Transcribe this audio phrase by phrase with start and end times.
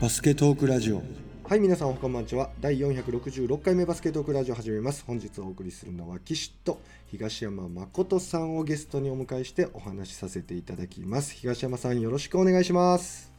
[0.00, 1.02] バスケトークラジオ。
[1.46, 2.48] はい皆さんおはこんばんちは。
[2.58, 5.04] 第466回目バスケトークラジオ始めます。
[5.06, 6.80] 本日お送りするのは岸と
[7.10, 11.34] 東山誠さんをゲストにお迎えしてお話しさせていただきます。
[11.34, 13.30] 東山さんよろしくお願いします。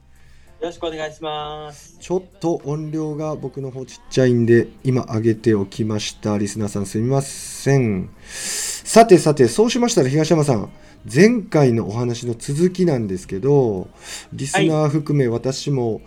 [0.60, 1.98] よろしくお願いします。
[2.00, 6.38] ちょっと音量が僕の方ちっちゃいんで今上げておきました。
[6.38, 8.12] リスナーさんすみません。
[8.21, 10.70] さてさてそうしましたら東山さん
[11.12, 13.88] 前回のお話の続きなんですけど
[14.34, 16.02] リスナー含め私も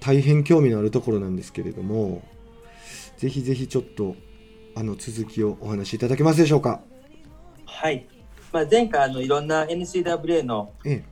[0.00, 2.22] 大変興味のあるところなんですけれども
[3.18, 4.16] ぜひぜひちょっと
[4.74, 6.80] あの続きをお話しいただけますでしょうか？
[7.66, 8.06] はい。
[8.52, 11.02] まあ、前回あのいろんな NCAA のえ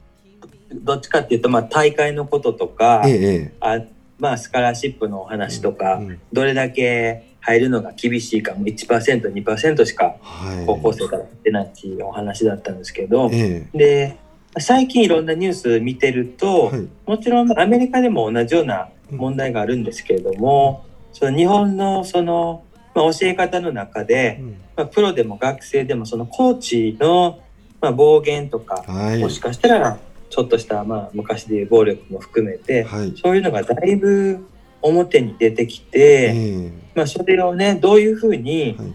[0.72, 3.80] どっちかっていうとまあ大会のこととか、えええあ
[4.18, 10.66] まあスカラーシップのお話とか、うんどれだけ入るのが厳しいかも1%、2%しかはい。
[10.66, 13.66] 高校生から出ないっていうお話だったんですけど、え。
[13.74, 14.16] で
[14.60, 16.88] 最近いろんなニュース見てるえと、はい。
[17.06, 24.56] もちろんアメリカでも同じような問題があるんですけれども、その日本のその、まあ、教え方の中で、うん。
[24.76, 27.40] まあ、プロでも学生でもそのコーチの、
[27.80, 29.18] まあ、暴言とか、はい。
[29.18, 29.98] もしかしたら
[30.30, 33.14] ちょっとした、まあ、昔でいう暴力も含めて、はい。
[33.20, 34.46] そういうのがだいぶ
[34.82, 36.32] 表に出てきて、え
[36.66, 36.72] え。
[36.94, 38.94] まあ、それをねどういうふうに、はい。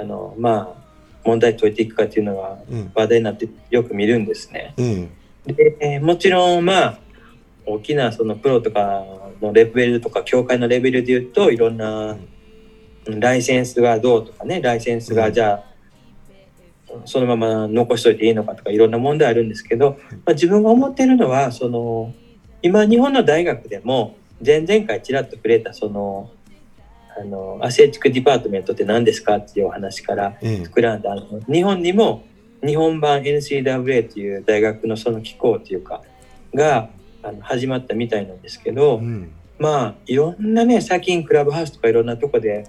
[0.00, 0.79] あのまあ
[1.24, 4.74] 問題解いていくかっていうのがえ話題になってよく見るんですね。
[4.78, 5.08] え
[5.46, 6.98] えでえーもちろんまあ
[7.66, 9.04] 大きなそのプロとか
[9.40, 12.16] のレベルとか協会のレベルで言うといろんな
[13.06, 13.20] うん。
[13.20, 15.16] ライセンスがどうとかねライセンスうん。
[15.16, 15.70] がじゃあ
[17.04, 22.12] そのまま残しといていいのかとかいろんな問題あるんですけど、まあ、自分が思ってるのはその
[22.62, 26.30] 今日本の大学でも前々回ちらっと触れたその
[27.20, 30.62] あの Athletic Department って何ですかっていうお話からええ。
[30.62, 31.12] 膨らんだ。
[31.12, 32.24] あの日本にも
[32.64, 36.02] 日本版 NCAA という大学のその機構というか
[36.54, 36.88] が
[37.22, 39.32] あの始まったみたいなんですけど、うん。
[39.58, 42.66] まあいろんなね最近クラブハウスとかいろんなとこで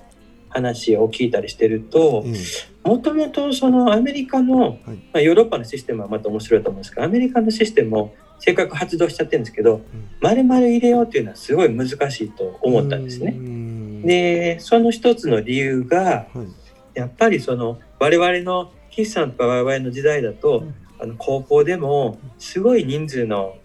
[0.50, 2.90] 話を聞いたりしてるとええ。
[2.90, 4.78] もともとそのアメリカの、はい。
[4.80, 9.82] まあ、ヨーロッパのシステムはまた面白いと思うんですけどアメリカのシステムをせっかく発動しちゃってるんですけど
[10.20, 13.32] 丸々入れようっていうのはすごい難しいと思ったんですね。
[13.32, 13.61] ね
[14.04, 16.62] でその一つの理由がはい。
[16.94, 20.66] やっぱりその我々の筆さんとか我々の時代だと
[21.00, 23.56] あの高校でもすごい人数の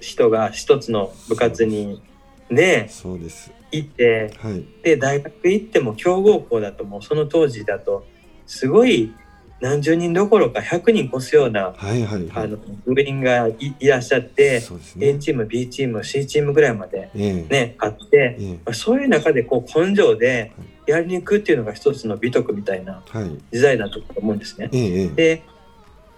[0.00, 2.02] 人が一つの部活に
[2.50, 3.52] ねそうです。
[3.72, 4.64] 行ってはい。
[4.82, 8.06] で大学行っても強豪校だともうその当時だと
[8.46, 9.14] すごい
[9.60, 12.44] 何十人どころか100人越すようなはいはいはい。
[12.44, 12.56] あの
[12.86, 17.32] 部員がいいらっしゃってそうです A ねチーム B チーム C チームぐらいまでええ。
[17.48, 18.52] ねあってええ。
[18.64, 20.52] まあそういう中でこう根性で
[20.86, 23.30] やりに行くっていうのが一つの美徳みたいなはい。
[23.52, 24.68] 時代だと思うんですね。
[25.14, 25.42] で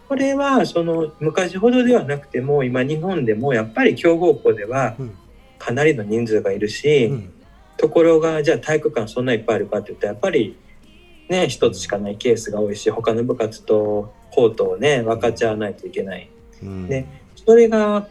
[0.09, 5.17] これはその昔ほどではなくても今日本でもやっぱり強豪校ではうん。
[5.59, 7.33] かなりの人数がいるし、うん。
[7.77, 10.57] ところがじゃあ体育館そんないっぱいあるかって言ったらやっぱり
[11.33, 16.29] ね一つしかないケースが多いし他の部活とコートをね分かち合わないといけない。
[16.63, 16.87] うん。
[16.87, 17.07] で
[17.45, 18.07] それが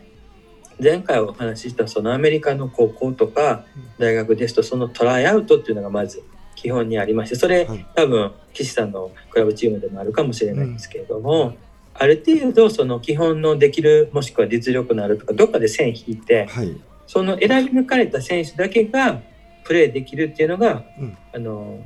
[0.81, 3.65] 前回お話ししたそのアメリカの高校とか
[3.99, 6.23] 大学ですとそのトライアウトっていうのがまず
[6.55, 7.85] 基本にありましてそれはい。
[7.95, 11.55] 多分岸さんのクラブチームでもあるかもしれないんですけれども、
[11.93, 16.75] ある程度その基本のできるもしくは実力のあるとかどっかで線引いてはい。
[17.07, 19.21] その選び抜かれた選手だけが
[19.65, 21.17] プレーできるっていうのが、うん。
[21.33, 21.79] あの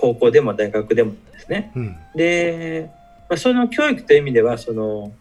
[0.00, 1.70] 高校でも大学でもですね。
[1.76, 1.96] うん。
[2.14, 2.90] で、
[3.28, 5.12] まあ、その教育という意味ではその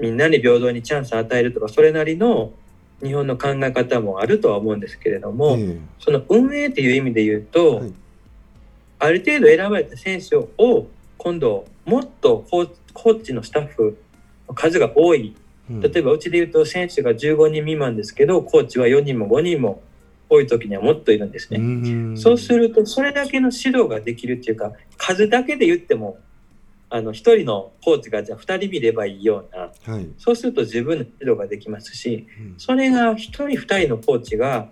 [0.00, 2.52] みんなに平等にチャンスを与えるとかそれなりの
[3.02, 7.92] 日本の考え方もあるとは思うんですけれども、えその運営という意味で言うと、はい。
[9.00, 10.86] ある程度選ばれた選手を
[11.18, 13.98] 今度もっとコーチのスタッフ
[14.48, 15.36] の数が多い。
[15.70, 19.82] え例えばうちで言うと選手が15人未満ですけどコーチは4人も5人も
[20.34, 21.58] 多い時にはもっといるんですね。
[21.58, 22.16] ん。
[22.16, 26.18] そうするとそれだけの指導ができるっていうか数だけで言っても
[26.90, 30.08] あの1人のコーチがじゃあ2人見ればいいようなはい。
[30.18, 32.54] そうすると自分の指導ができますしうん。
[32.58, 34.68] それが1人2人のコーチが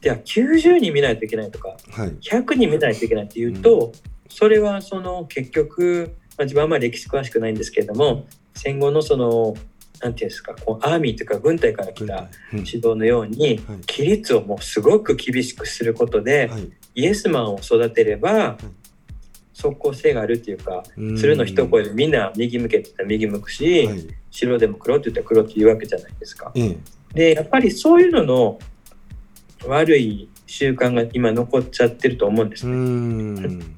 [0.00, 2.10] じゃあ90人見ないといけないとかはい。
[2.20, 3.92] 100人見ないといけないっていうと、
[4.28, 9.54] それはその結局、まあ、自分はあんまり歴史詳しくないんですけれども戦後のその
[10.00, 12.58] なんていうんですかこうアーミーというか軍隊から来たうん。
[12.60, 13.78] 指導のようにはい。
[13.86, 16.70] 規律をもうすごく厳しくすることで、はい。
[16.94, 18.56] イエスマンを育てれば
[19.52, 21.16] 即効性があるっていうかうん。
[21.16, 24.06] 鶴の一声でみんな右向けって言ったら右向くし、はい。
[24.30, 26.50] 白でも黒って言ったら黒って言うわけじゃないですか。
[26.54, 26.78] ええ。
[27.12, 28.58] でやっぱりそういうのの
[29.66, 32.76] 悪い習慣が今残っちゃってると思うんですうね。
[32.76, 33.76] ん。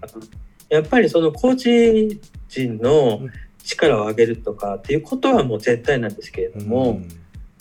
[0.69, 3.21] やっぱりそのコーチ陣の
[3.65, 7.01] 力を上げるとかっていうことはもう絶対なんですけれども、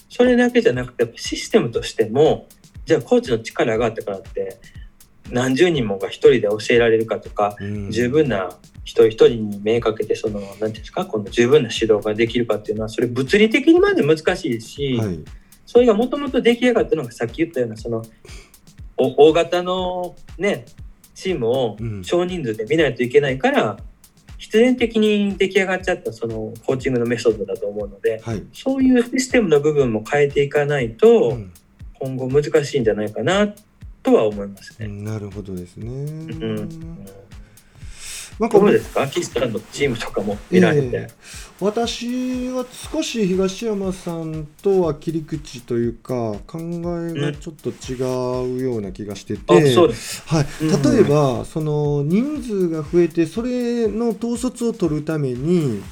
[0.10, 2.48] それだけじゃなくてやっぱシステムとしても
[2.86, 4.60] じゃあコーチの力があったからって
[5.32, 7.92] 何十人もが一人で教えられるかとか、うん。
[7.92, 8.50] 十分な
[8.84, 15.20] 一人一人に目かけてその何ていうんですかこの十分な指導ができるかっていうのはそれ物理的にまで難しいし、はい。
[15.66, 18.04] それがもともと出来上がったのがさっき言ったようなその
[18.98, 20.66] お大型のね
[21.16, 22.04] チームをうん。
[22.04, 23.78] 少人数で見ないといけないから、
[24.42, 31.54] 必然的に出来上がっちゃったそのコーチングのメソッドだと思うのではい、そういうシステムの部分も変えていかないと、うん
[32.04, 33.54] 今後難しいんじゃないかな
[34.02, 34.88] とは思いますね。
[34.88, 35.88] なるほどですね。
[35.88, 37.06] うん
[38.40, 40.88] なんかどうですか岸さんのチームとかも見られて。
[40.88, 49.54] ええ私は少し東山さんとは切り口というか考えがちょっと違うような気がしてて。
[49.54, 55.84] はい、うん例えば、その人数が増えてそれの統率を取るために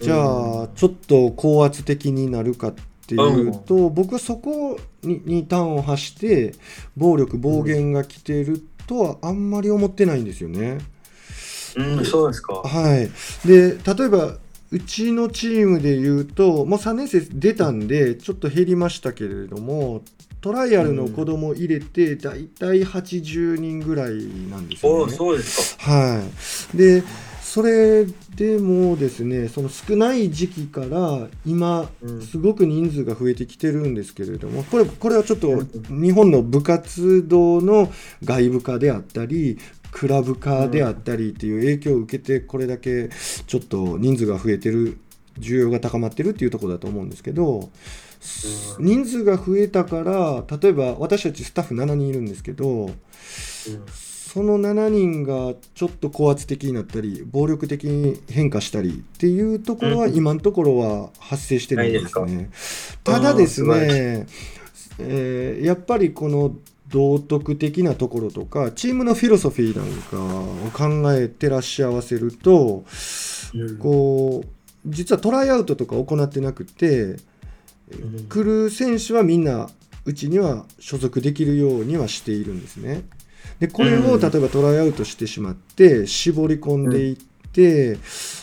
[0.00, 2.74] じゃあちょっと高圧的になるかっ
[3.06, 6.54] ていうと、僕はそこにに端を発して
[6.96, 10.78] 暴力暴言が来てるとはあんまり思ってないんですよね。
[11.76, 12.54] うん、そうですか。
[12.54, 13.10] はい、
[13.46, 14.36] で例えば
[14.70, 20.02] うちのチームでいうともう3年生出たんでちょっと減りましたけれども
[20.40, 24.14] トライアルの子供入れてだいたい80人ぐらい
[24.50, 25.12] なんですおよね。
[25.14, 25.92] おそうですか。
[25.92, 26.22] は
[26.74, 27.04] い、で
[27.42, 37.92] それでもですねその少ない時期から今うんすごく人数が増えてきてるんですけれどもこれこれはちょっとうん日本の部活動の
[38.24, 39.58] 外部化であったり
[39.92, 43.10] クラブ化であったりっていう影響を受けてこれだけ
[43.46, 44.98] ちょっと人数が増えてる
[45.38, 47.70] 需要が高まってるっていうところだと思うんですけど
[48.78, 48.84] うん。
[48.84, 52.92] 人数が増えたから例えば私たちスタッフ7人いるんですけどうん
[54.32, 60.14] その7人がちょっと高圧的になったり暴力的に変化したりっていうところはうん。
[60.14, 62.48] 今のところは発生してないんですね。
[63.04, 64.26] ただですね、
[64.98, 66.54] えーやっぱりこの
[66.92, 70.22] 道徳的なところとかチームのフィロソフィーなんか
[70.66, 72.84] を考えてらっしゃわせると
[73.54, 74.48] うんこう
[74.86, 77.16] 実はトライアウトとか行ってなくて
[77.90, 79.68] うん来る選手はみんな
[80.04, 83.04] うちには所属できるようにはしているんですね。
[83.58, 87.31] でこれうんを例えばトライアウトしてしまって絞り込んでいって、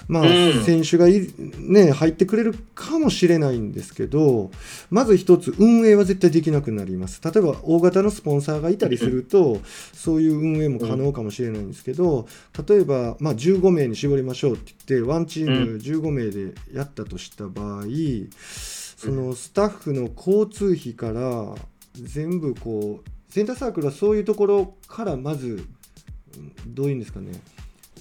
[0.07, 0.63] まあうん。
[0.63, 1.27] 選手がい、
[1.57, 4.51] ね、入ってくれるかもしれないんですけど
[4.89, 7.21] まず一つ運営は絶対できなくなります。
[7.23, 9.59] 例えば大型のスポンサーがいたりすると
[9.93, 12.27] そういう運営も可能かもしれないんですけど
[12.67, 17.83] 例えば、まあ、15名に絞りましょうって言ってワンチーム15名でやったとした場合、
[18.97, 21.55] そのスタッフの交通費から
[21.93, 25.65] 全部こうセンターサークルはそういうところからまず
[26.37, 27.31] うんどういうんですかね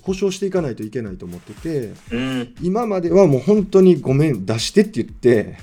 [0.08, 2.55] 保証していかないといけないと思っててうん。
[2.62, 5.58] 今まではもう本当にごめん出してって言って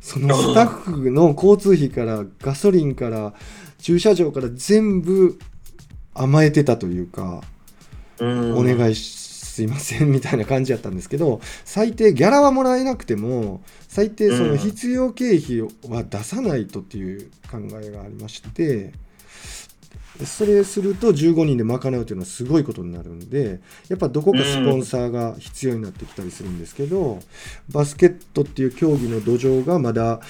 [0.00, 3.34] そのスタッフの交通費からガソリンから
[3.78, 5.38] 駐車場から全部
[6.14, 7.42] 甘えてたというか。
[8.20, 8.56] うん。
[8.56, 9.20] お願いし
[9.60, 15.60] すいませんみたいな感じやったんですけど最低ギャラはもらえなくても最低その必要経費
[15.90, 18.92] は出さないとっていう考えがありまして
[20.26, 27.20] それすると15人で賄うというのはすごいことになるんでやっぱどこかスポンサーが必要になってきたりするんですけど
[27.70, 30.20] バスケットっていう競技の土壌がまだ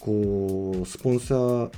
[0.00, 1.70] こうスポンサー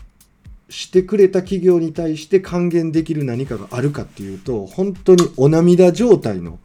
[0.71, 6.59] してくれた企業に対して還元できる何かがあるかっていうと本当にお涙状態の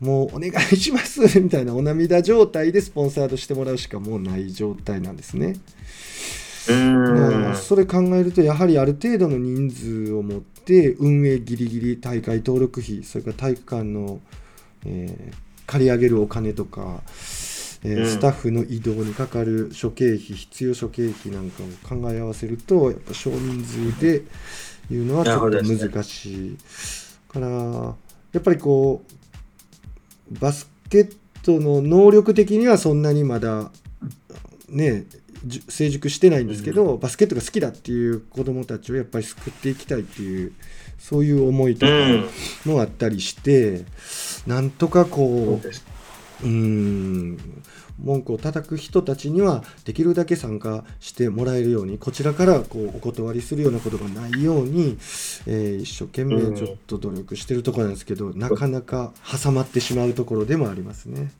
[0.00, 5.56] もうお願いしますみたいなお涙状態でスポンサードしてもらうしかもうない状態なんですね。
[6.70, 7.42] うん。
[7.42, 14.20] まあそれ考えるとやはりある程度の人数を持って運営ギリギリ大会登録費それから体育館の、
[14.86, 17.00] えー借り上げるお金とか、
[17.84, 18.06] えーうん。
[18.06, 24.24] スタッフの移動にかかる諸経費必要諸経費なんかを考え合わせるとやっぱ少人数で
[24.90, 26.58] いうのはちょっと難しい、
[27.28, 27.94] からや
[28.40, 29.04] っぱりこ
[30.32, 33.70] うバスケットの能力的にはそんなにまだ
[34.68, 35.04] ね
[35.68, 40.52] 成熟してないんですけど、バスケットが好きだっていう子どもたちをやっぱり救っていきたいっていう
[40.98, 42.28] そういう思いとかうん
[42.66, 43.84] もあったりして、
[44.46, 45.60] なんとかこ
[46.42, 47.38] ううーん
[47.98, 54.96] 文句を叩く人たちにはできるだけ参加してもらえるようにこちらからこうお断りするようなことがないように、
[55.46, 61.30] えー一生懸命ちょっと努力してるところなんですけど、なかなか挟まってしまうところでもありますね。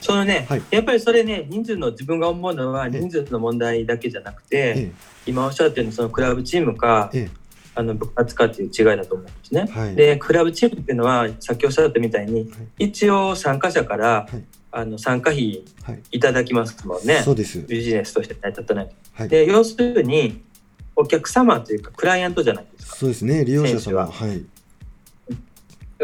[0.00, 0.62] そのね、はい。
[0.70, 4.92] やっぱりそれね人数の自分が思うのは人数の問題だけじゃなくて、え
[5.26, 7.44] 今おっしゃったようにそのクラブチームかええ。
[7.76, 9.66] あの部活かっていう違いだと思うんですね。
[9.68, 9.96] はい。
[9.96, 14.44] でクラブチームっていうのはさっきおっしゃったみたいに一応参加者から、はい。
[14.76, 16.02] あの参加費はい。
[16.12, 17.22] いただきますもんね。
[17.22, 17.60] そうです。
[17.60, 20.42] ビジネスとして成り立たないで要するに
[20.96, 22.96] お客様というかクライアントじゃないですか。
[22.96, 23.44] そうですね。
[23.44, 24.06] 利用者選手は。
[24.06, 24.38] 様はい。
[24.38, 24.44] だ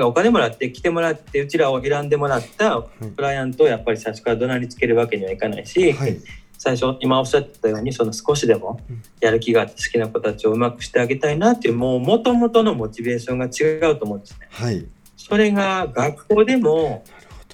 [0.00, 2.83] からお金もらって来てもらってうちらを選んでもらった
[3.16, 6.19] クライアントをやっぱり最初から怒鳴りつけるわけにはいかないし、はい。
[6.57, 9.02] 最初今おっしゃってたようにその少しでもうん。
[9.21, 14.49] やる気があって好きな子たちをうまくしてあげたいなっていうもう元々のモチベーションが違うと思うんですね。
[14.50, 14.87] はい。
[15.16, 17.04] それが学校でも、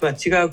[0.00, 0.50] まあ、違う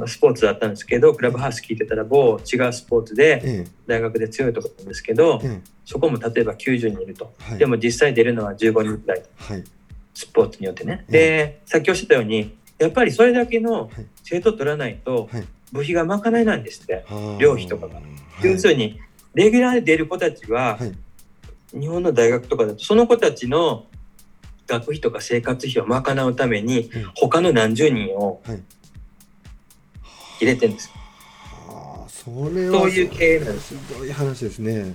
[0.00, 5.60] うんスポーツだったんですけどクラブハウス聞いてたら某違うスポーツでえ大学で強いところなんですけどええ。
[5.86, 7.32] そこも例えば90人いると。
[7.38, 7.58] はい。
[7.58, 9.22] でも実際出るのは15人くらい。
[9.36, 9.64] はい
[10.18, 11.04] スポーツによってね。
[11.08, 14.06] でさっきおっしゃったようにやっぱりそれだけのはい。
[14.24, 15.44] 生徒取らないとはい。
[15.72, 17.04] 部費が賄えないんですって。
[17.06, 17.94] はあ寮費とかが。
[17.94, 18.04] はい。
[18.50, 18.98] 要するに
[19.34, 21.78] レギュラーで出る子たちははい。
[21.78, 23.86] 日本の大学とかだとその子たちの
[24.66, 28.62] 学費とか生活費を賄うためにうん他の何十人をはい。
[30.40, 30.90] 入れてるんです。
[31.68, 34.94] ああそれはそういう経営なんですすごい話ですね。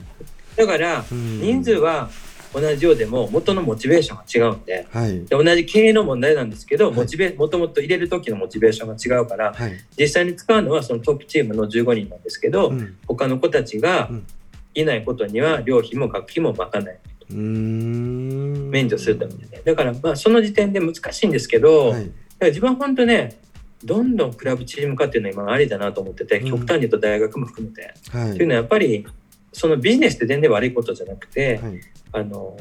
[0.58, 1.39] だからうん。
[1.39, 2.10] 人数は
[2.54, 5.26] 同じようでも元のモチベーションが違うんではい。
[5.26, 6.96] で同じ経営の問題なんですけどはい。
[6.96, 9.74] モチベもともと入れる時のモチベーションが違うからはい。
[9.98, 12.98] 実際に使うのはそのトップチームの15人なんですけど、うん。
[13.08, 14.28] 他の子たちがうん。
[14.76, 17.00] いないことには寮費も学費も賄えない。
[17.30, 19.62] 免除するためにね。
[19.64, 23.40] だからまあその時点で難しいんですけど、だかはいら自分は本当ね、
[23.84, 26.50] どんどんクラブチーム化っていうのは今ありだなと思ってて、うん。
[26.50, 27.94] 極端に言うと大学も含めて。
[28.10, 28.32] はい。
[28.36, 29.06] というのはやっぱり
[29.52, 31.80] そのビジネスって全然悪いことじゃなくて、はい
[32.13, 32.58] あの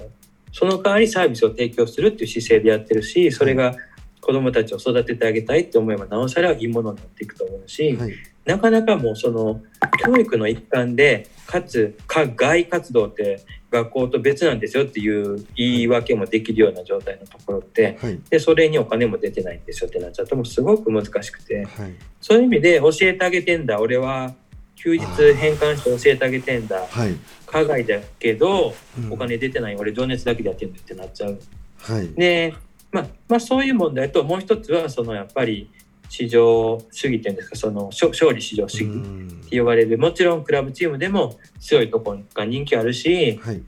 [0.53, 3.75] その代わりサービスを提供するっていう姿勢でやってるし、それが
[4.21, 8.13] 子どもたちを育ててあげたいって思えばなおさらいいものになっていくと思うし、はい。
[8.45, 9.63] なかなかもうその
[10.05, 13.41] 教育の一環でかつ課外活動って
[13.71, 18.21] 学校と別なんですよっていう言い訳もできるような状態のところってはい。
[18.31, 21.65] でそれにお金も出てないんですよってなっちゃうともうすごく難しくて。
[21.65, 21.95] はい。
[22.21, 24.35] そういう意味で教えてあげてんだ俺は
[24.83, 26.85] 休日変換して教えてあげてんだ。
[26.91, 27.15] はい。
[27.47, 29.13] 課外だけどうん。
[29.13, 31.39] お金出てない俺情熱だけでやってんだってなっちゃう。
[31.79, 32.09] はい。
[32.15, 32.53] で、
[32.91, 35.71] まあ、まあそういう問題ともう一つはそのやっぱり
[36.09, 38.93] 市場主義っていうんですかその勝勝利市場主義。
[38.93, 39.29] うん。
[39.29, 43.63] って言われるもちろんクラブチームでも強いところが人気あるしはい。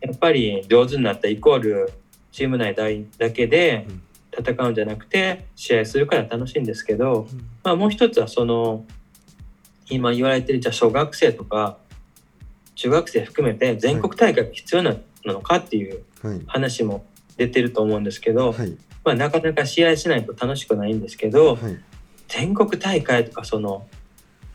[0.00, 1.92] やっぱり上手になったイコール
[2.32, 2.84] チーム内だ
[3.18, 4.00] だけでうん。
[4.36, 7.38] 戦うんじゃなくて試合するから楽しいんですけど、うん。
[7.62, 8.86] まあ、もう一つはその
[9.88, 11.78] 今言われてるじゃあ小学生とか
[12.74, 16.40] 中学生含めて全国大会が必要なのかっていうはい。
[16.46, 17.04] 話も
[17.36, 18.76] 出てると思うんですけど、はい。
[19.04, 21.78] まあ、なかなか試合しないと楽しくないんですけど、はい。
[22.28, 23.86] 全国大会とかその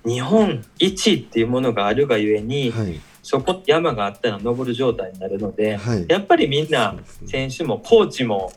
[0.04, 3.00] 日本一っていうものがあるがゆえに、はい。
[3.22, 6.06] そこって山があったら登る状態になるので、はい。
[6.10, 6.96] やっぱりみんな
[7.28, 8.52] 選手もコーチも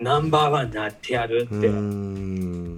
[0.00, 1.68] ナンバーワンになってやるって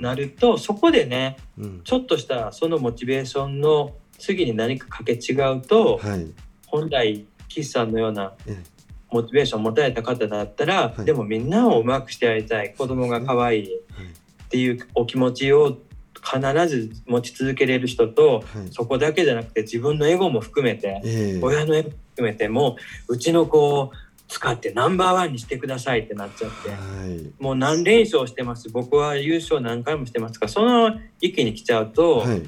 [0.02, 1.80] なるとそこでねうん。
[1.82, 6.26] ちょっとしたそのモチベーションの次に何かかけ違うとはい。
[6.66, 8.62] 本来岸さんのようなえ
[9.10, 11.04] モチベーションを持たれた方だったら、はい。
[11.04, 12.74] でもみんなをうまくしてやりたい。
[12.74, 14.06] 子供が可愛いはい。
[14.06, 15.78] っていうお気持ちを
[16.22, 18.68] 必ず持ち続けれる人とはい。
[18.70, 21.40] そこだけじゃなくて自分のエゴも含めてええ。
[21.42, 22.76] 親のエゴも含めても
[23.08, 23.92] ううちの子を
[24.28, 26.70] 使ってナンバーワンにしてくださいってなっちゃって。
[26.70, 27.32] はい。
[27.38, 28.70] もう何連勝してます。
[28.70, 32.42] 僕は優勝何回もしてますからその域に来ちゃうと、はい。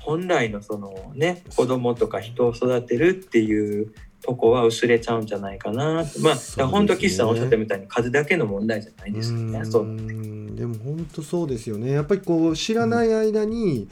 [0.00, 3.92] 本来のそのね子供とか人を育てるっていう
[4.22, 9.64] とこは薄れちゃうんじゃないかなってまあ、本当岸さんおっしゃったみたいに数だけの問題じゃないですよね。
[9.64, 9.84] そう。
[9.84, 11.92] でも本当そうですよね。
[11.92, 13.88] やっぱりこう知らない間に、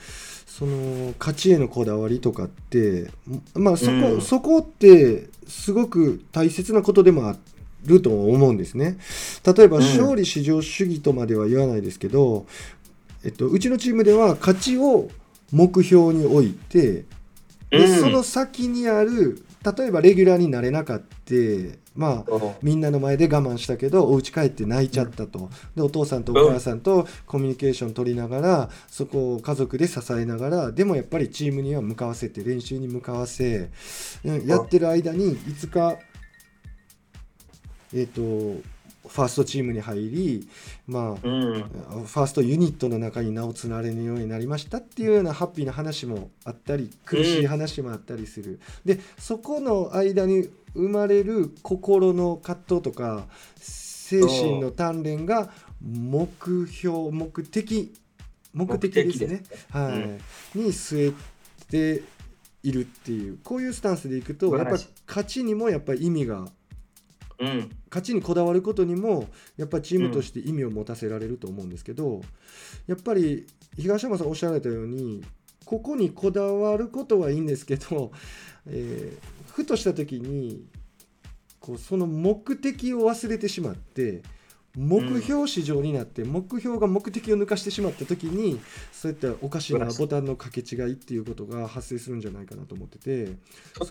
[0.47, 3.11] その勝ちへのこだわりとかって
[3.55, 4.21] まあそこ,、うん。
[4.23, 7.37] そこってすごく大切なことでもあ
[7.85, 8.99] ると思うんですね。
[9.45, 9.83] 例えばうん。
[9.83, 12.47] 勝利至上主義とまでは言わないですけど、
[13.25, 15.09] えっと、うちのチームでは勝ちを
[15.53, 17.05] 目標に置いて
[17.71, 18.01] で、うん。
[18.01, 19.45] その先にある
[19.77, 21.07] 例えばレギュラーになれなかった
[21.97, 33.71] まあみんなの前で我慢したけどお家帰って泣いちゃったと、でお父さんとお母さんとコミュニケーション取りながらそこを家族で支えながらでもやっぱりチームには向かわせて練習に向かわせ
[34.25, 35.97] うんやってる間にいつか
[37.95, 38.21] えっ、と
[39.09, 40.49] ファーストチームに入り
[40.87, 41.53] まあうん。
[41.63, 56.29] ファーストユニットの中に名を連ねるようになりましたっていうようなハッピーな話もあったり苦しい話もあったりする、でそこの間に生まれる心の葛藤とか精神の鍛錬が目
[56.69, 57.95] 標目的
[58.53, 59.43] 目的ですね。
[59.71, 60.21] はい、うん
[60.55, 62.03] に据えて
[62.63, 64.73] いるっていうこういうスタンスでいくとやっぱ
[65.07, 66.47] 勝ちにもやっぱり意味が
[67.39, 67.71] うん。
[67.91, 72.23] 勝ちにこだわることにもやっぱりチームとして意味を持たせられると思うんですけど、
[72.87, 75.23] やっぱり東山さんおっしゃられたように
[75.65, 78.13] ここにこだわることはいいんですけど、
[78.67, 80.67] えーふとした時に
[81.61, 84.23] こうその目的を忘れてしまって
[84.77, 88.61] 目標市場になって目標が目的を抜かしてしまった時に
[88.93, 93.33] そういったおかしなボタンの掛け違いっていうことが発生するんじゃないかなと思ってて。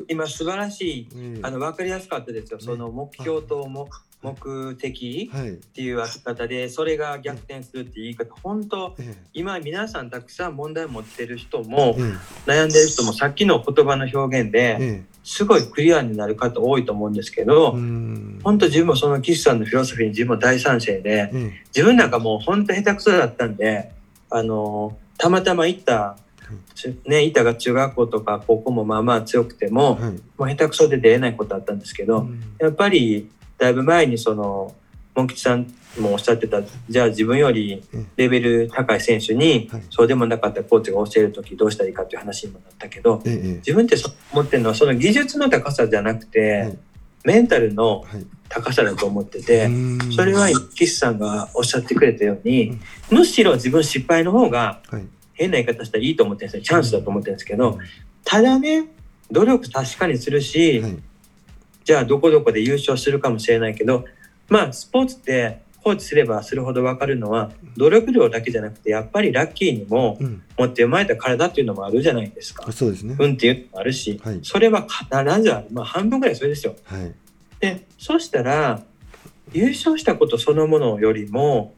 [0.07, 2.59] 今素晴らしい、ええあの分かりやすかったですよ。
[2.59, 3.89] その目標とも
[4.25, 5.51] 目的はい。
[5.51, 23.91] っていうあり方で、それが逆転するっていう言い方、本当え今皆さんたくさん問題持ってる人もええ悩んでる人もさっきの言葉の表現えでえすごいクリアになる方多いと思うんですけど、本当自分もその岸さんのフィロソフィーに自分も大賛成で、え自分なんかもう本当下手くそだったんで、
[24.29, 26.17] あの、たまたま行った、
[26.75, 30.11] ちね、板が中学校とか高校もまあまあ強くてえも、はい。
[30.37, 32.43] もう下手くそで出れないことあったんですけど、うん。
[32.59, 34.75] やっぱりだいぶ前にその、
[35.15, 37.81] モン吉さんもおっしゃってた、じゃあ自分より
[38.17, 43.95] レベル高い選手にはい、そうでもなかったコーチが教えるときどうしたらいいかっていう話にもなったけど、自分って
[44.33, 46.77] 思ってるのはその技術の高さじゃなくて、はい。
[47.23, 48.05] メンタルの
[48.49, 50.11] 高さだと思ってて、うん。
[50.11, 52.77] それは岸さんがおっしゃってくれたように、
[53.09, 55.07] むしろ自分失敗の方がはい。
[55.33, 56.63] 変な言い方したらいいと思ってるんですよ。
[56.63, 57.77] チャンスだと思ってるんですけど、
[58.23, 58.87] ただね、
[59.31, 60.97] 努力確かにするし、はい
[61.85, 64.05] じゃあどこどこで優勝するかもしれないけど、
[64.49, 70.41] まあスポーツって放置すればするほど分かるのは、努力量だけじゃなくて、やっぱりラッキーにもうん。
[70.57, 72.65] 持って生まれた体っていうのもあるじゃないですか。
[72.67, 72.71] あ。
[72.71, 73.15] そうですね。
[73.19, 74.39] 運っていうのもあるし、はい。
[74.41, 75.05] それは必
[75.43, 75.67] ずある。
[75.71, 76.75] まあ半分ぐらいそれですよ。
[76.85, 77.13] はい。
[77.59, 78.81] で、そしたら、
[79.53, 81.75] 優勝したことそのものよりも、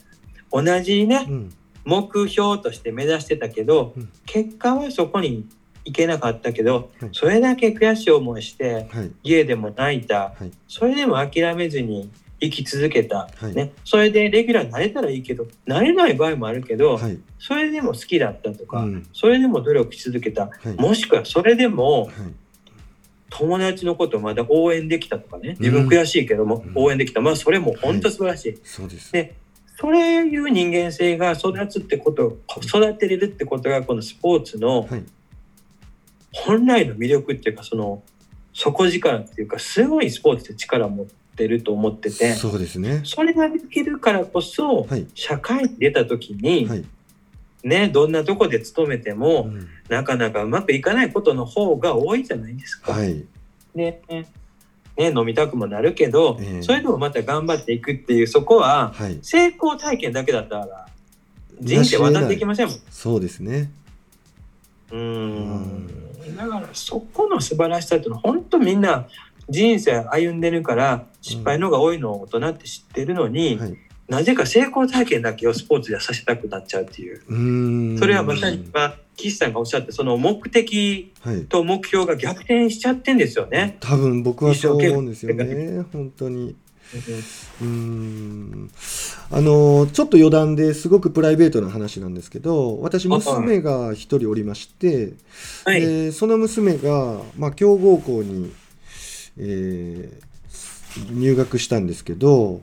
[0.53, 1.53] 同じね、うん。
[1.83, 4.09] 目標として目指してたけど、うん。
[4.25, 5.45] 結果はそこに
[5.87, 7.09] 行けなかったけど、はい。
[7.13, 9.11] それだけ悔しい思いしてはい。
[9.23, 10.51] 家でも泣いた、はい。
[10.67, 13.55] それでも諦めずに生き続けた、はい。
[13.55, 17.17] ね、それでレギュラーになれたらいいけどなれない場合もあるけど、はい。
[17.39, 19.07] それでも好きだったとか、うん。
[19.13, 20.47] それでも努力し続けた。
[20.47, 20.75] はい。
[20.75, 22.11] もしくはそれでもはい。
[23.29, 25.57] 友達のことをまだ応援できたとかね。
[25.59, 26.71] 自分悔しいけどもうん。
[26.75, 29.11] 応援できた、まあそれも本当素晴らしい、そうです。
[29.13, 29.35] で
[29.79, 35.03] そういう人間性が育つってこと育てれるってことがこのスポーツのはい
[36.31, 38.03] 本来の魅力っていうかその
[38.53, 43.01] 底力っていうかすごいスポーツって力を持ってると思っててそうですね。
[43.03, 45.07] それができるからこそはい。
[45.13, 46.85] 社会に出た時に、はい。
[47.63, 49.67] ねどんなとこで勤めてうもん。
[49.89, 52.93] なかなかうまくいかないことの方が多いじゃないですか。
[52.93, 53.23] はい。
[53.75, 54.27] ねね
[54.97, 56.63] 飲みたくもなるけど、ええ。
[56.63, 59.19] それでもまた頑張っていくっていうそこははい。
[59.21, 60.87] 成功体験だけだったら
[61.61, 62.77] 人生渡っていきませんもん。
[62.89, 63.69] そうですね
[64.91, 66.35] うーん。
[66.35, 69.07] だからそこの素晴らしさっていうのは本当みんな
[69.49, 73.77] 人生歩んでるから失敗の方が多いのを大人って知ってるのに、はい。
[74.07, 77.97] なぜか成功体験だけをスポーツではさせたくなっちゃうっていう。
[77.99, 81.45] それはまさに今岸さんがおっしゃったその目的はい。
[81.45, 83.77] と目標が逆転しちゃってんですよね。
[83.81, 86.55] 多分僕はそう思うんですよね本当に
[87.61, 88.71] うん
[89.29, 95.13] あのちょっと余談ですごくプライベートな話なんですけど私娘が一人おりまして、
[95.65, 98.53] はい、でその娘が、まあ、強豪校に、
[99.37, 100.27] えー
[101.11, 102.61] 入学したんですけど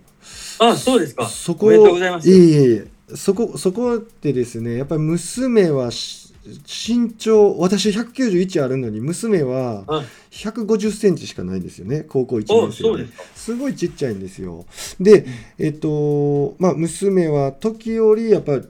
[0.58, 1.26] あそうですか。
[1.26, 2.28] そこおめでとうございます。
[2.28, 6.23] いえいえそこそこでですねやっぱり娘はし
[6.66, 14.66] 身長私191あるのに娘はあ150センチしかないんですよね高校1お年生ですごいちっちゃいんですよ。
[15.00, 15.26] で
[15.58, 18.60] えっとまあ娘は時折やっぱ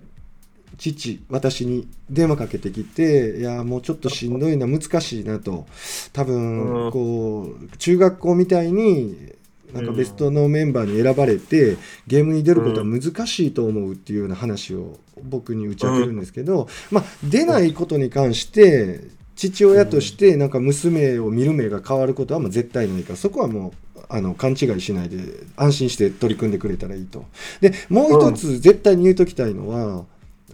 [0.76, 5.66] 父私に電話かけてきていやもうちょっとしんどいな難しいなと。
[6.12, 6.84] 多うん。
[6.84, 9.33] 分こう中学校みたいに
[9.74, 19.00] なんかベストのメンバーに選ばれてゲームに出ることは難しいと思うっていうような話を僕に打ち明けるんですけど、まあ、出ないことに関して
[19.34, 25.16] 父親としてなんか娘を見る目が変わることはもう絶対ないからそこはもうあの勘違いしないで
[25.56, 27.24] 安心して取り組んでくれたらいいと。
[27.60, 30.04] でもう一つ絶対に言うときたいのは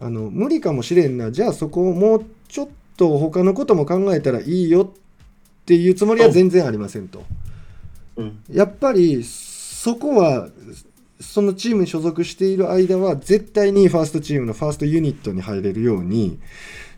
[0.00, 4.90] あの無理かもしれんなじゃあそこをもうちょっと他のことも考えたらいいよっ
[5.66, 7.22] ていうつもりは全然ありませんと。
[8.20, 8.42] うん。
[8.50, 10.48] やっぱりそこは
[11.20, 16.38] そのチームに所属している間は絶対にファーストチームのファーストユニットに入れるように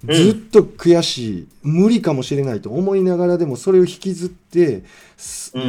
[0.07, 0.15] うん。
[0.15, 4.83] ずっと悔しい、無理かもしれないと思いながらでもそれを引きずって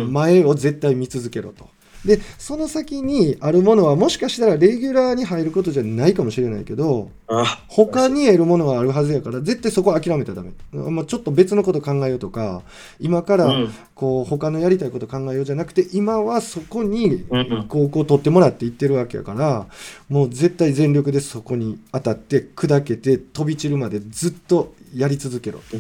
[0.10, 1.70] 前を絶対見続けろと。
[2.06, 12.62] でその先にあるものはもしかしたらレギュラーに入ることじゃないかもしれないけどあ他に得るものがあるはずやから絶対そこは諦めたらダメ、まあ、ちょっと別のこと考えようとか
[13.00, 13.74] 今からうん。
[13.96, 17.26] こう他のやりたいこと考えようじゃなくて今はそこに
[17.70, 19.68] 高校取ってもらっていってるわけやから
[20.10, 25.78] もう絶対全力でそこに当たって砕けて飛び散るまでずっとやり続けろと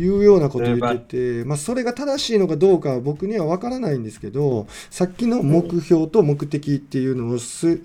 [0.00, 7.80] いうようなことを言ってて、まあ、それが正しいのかどうかは僕には分からないんですけどさっきの目標と目的っていうのをす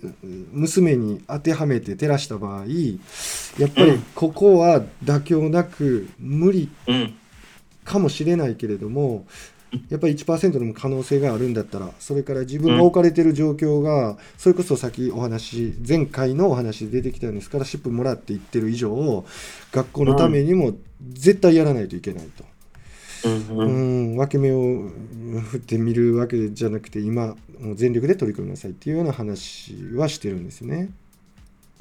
[0.51, 2.65] 娘に当てはめて照らした場合
[3.57, 7.17] やっぱりここは妥協なく無理うん。
[7.83, 9.25] かもしれないけれども
[9.89, 19.25] やっぱり1%でも可能性があるんだったらそれから自分が置かれてる状況がそれこそさっきお話前回のお話で出てきたようにスカラシップもらっていってる以上
[19.71, 20.73] 学校のためにも
[21.09, 22.43] 絶対やらないといけないと。
[23.23, 24.89] うん分け目を
[25.51, 30.89] 振ってみるわけじゃなくて今もう全力で取り組みなさいっていうような話はしてるんですね。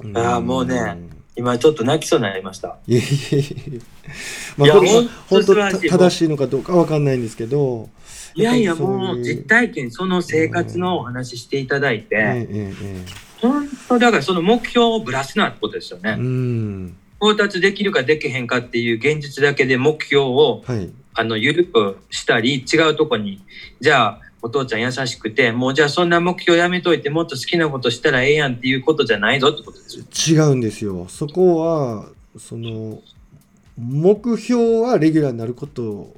[0.03, 0.97] んあーもうね
[1.35, 2.77] 今ちょっと泣きそうになりました。
[2.87, 3.79] いえいえいえ。
[4.57, 4.75] まあ、いや
[5.29, 7.89] 本当正しいのかどうかわかんないんですけど。
[8.33, 13.05] いやいやもう実体験その生活のお話ししていただいて、えええ
[13.41, 16.15] 本当だからその目標をぶらすなってことですよね。
[16.15, 16.95] ん。
[17.19, 20.89] 到達できるかできへんかっていう現実だけで目標をはい。
[21.13, 23.43] あの緩くしたり違うとこに
[23.81, 29.99] じゃあお父ちゃん優しくてもうじゃあそんな目標やめといてもっと好きなことしたらええやんっていうことじゃないぞってことです
[30.31, 30.47] よ。
[30.47, 31.07] 違うんですよ。
[31.09, 33.01] そこは、その、
[33.77, 36.13] 目標はレギュラーになること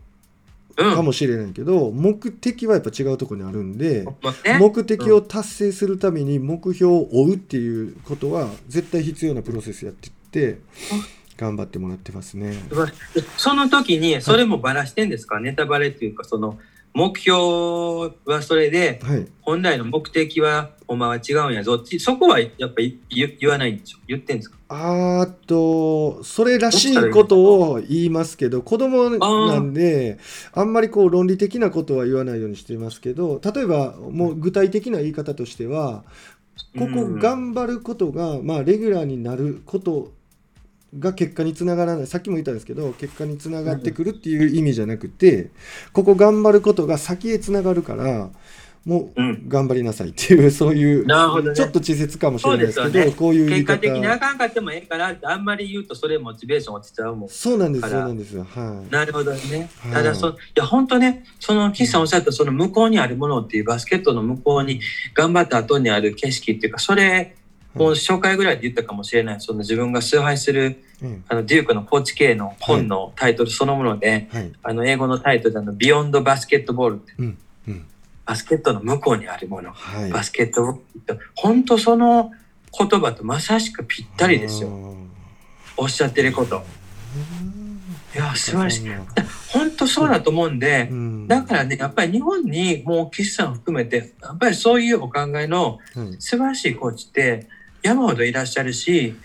[0.76, 0.96] うん。
[0.96, 10.60] かもしれないけど、目的はやっぱ違うところにあるんで、まあね目的を達成するために目標を追うっていうことは絶対必要なプロセスやってって
[11.38, 12.56] 頑張ってもらってますね。
[13.38, 16.58] その時にそれもバラしてんですか、ネタバレっていうかその
[16.94, 19.28] 目標はそれではい。
[19.42, 21.76] 本来の目的はお前は違うんやぞ。
[21.76, 23.98] ってそこはやっぱり言言わないんでしょ？
[24.08, 24.58] 言ってんですか？
[24.70, 30.18] あーっとそれらしいことを言いますけど子供なんで
[30.54, 36.04] あんまりこう論理的なことは言わないようにしていますけど例えばもう具体的な言い方としては
[36.78, 37.20] ここうん。
[37.20, 40.12] 頑張ることが、まあレギュラーになること
[41.00, 42.08] が結果につながらない。
[42.08, 45.52] さっきも言ったんですけど結果につながってくるっていう意味じゃなくて
[45.92, 48.30] ここ頑張ることが先へつながるから
[48.86, 49.48] もううん。
[49.48, 51.14] 頑張りなさいっていうそういうね。
[51.56, 53.12] ちょっと稚拙かもしれないですけどね。
[53.12, 53.78] こういう言い方。
[53.80, 57.30] 結果的にあかんかってもええからってあんまり言うとそれモチベーション落ちちゃうもん。
[57.30, 58.36] そうなんですそうなんです。
[58.36, 58.92] よはい。
[58.92, 59.70] なるほどね。
[59.80, 59.94] はい。
[59.94, 64.82] ただそ、いや、本当ね、その、岸さんおっしゃった、その向こうにあるものっていうバスケットの向こうに
[65.14, 67.36] 頑張った後にある景色っていうか、それ、
[67.74, 71.24] もう初回ぐらいで言ったかもしれない、その自分が崇拝する、うん。
[71.28, 74.52] あの、デュークのコーチ系の本のタイトルそのもので、はい。
[74.62, 77.24] あの、英語のタイトルであの、ビヨンドバスケットボールって、う。
[77.24, 77.86] んうん。
[78.26, 80.12] バスケットの向こうにあるもの、はい。
[80.12, 82.32] バスケットボールって、本当その
[82.78, 84.70] 言葉とまさしくぴったりですよ。
[85.76, 86.64] おっしゃってること。
[88.16, 88.86] いや、素晴らしい。
[88.86, 88.92] い
[89.50, 91.28] 本当そうだと思うんで、うん。
[91.28, 96.16] だからね、やっぱり日本にもう岸さん含めて、やっぱりそういうお考えのはい。
[96.20, 97.48] 素晴らしいコーチって
[97.84, 99.16] 山ほどいらっしゃるし、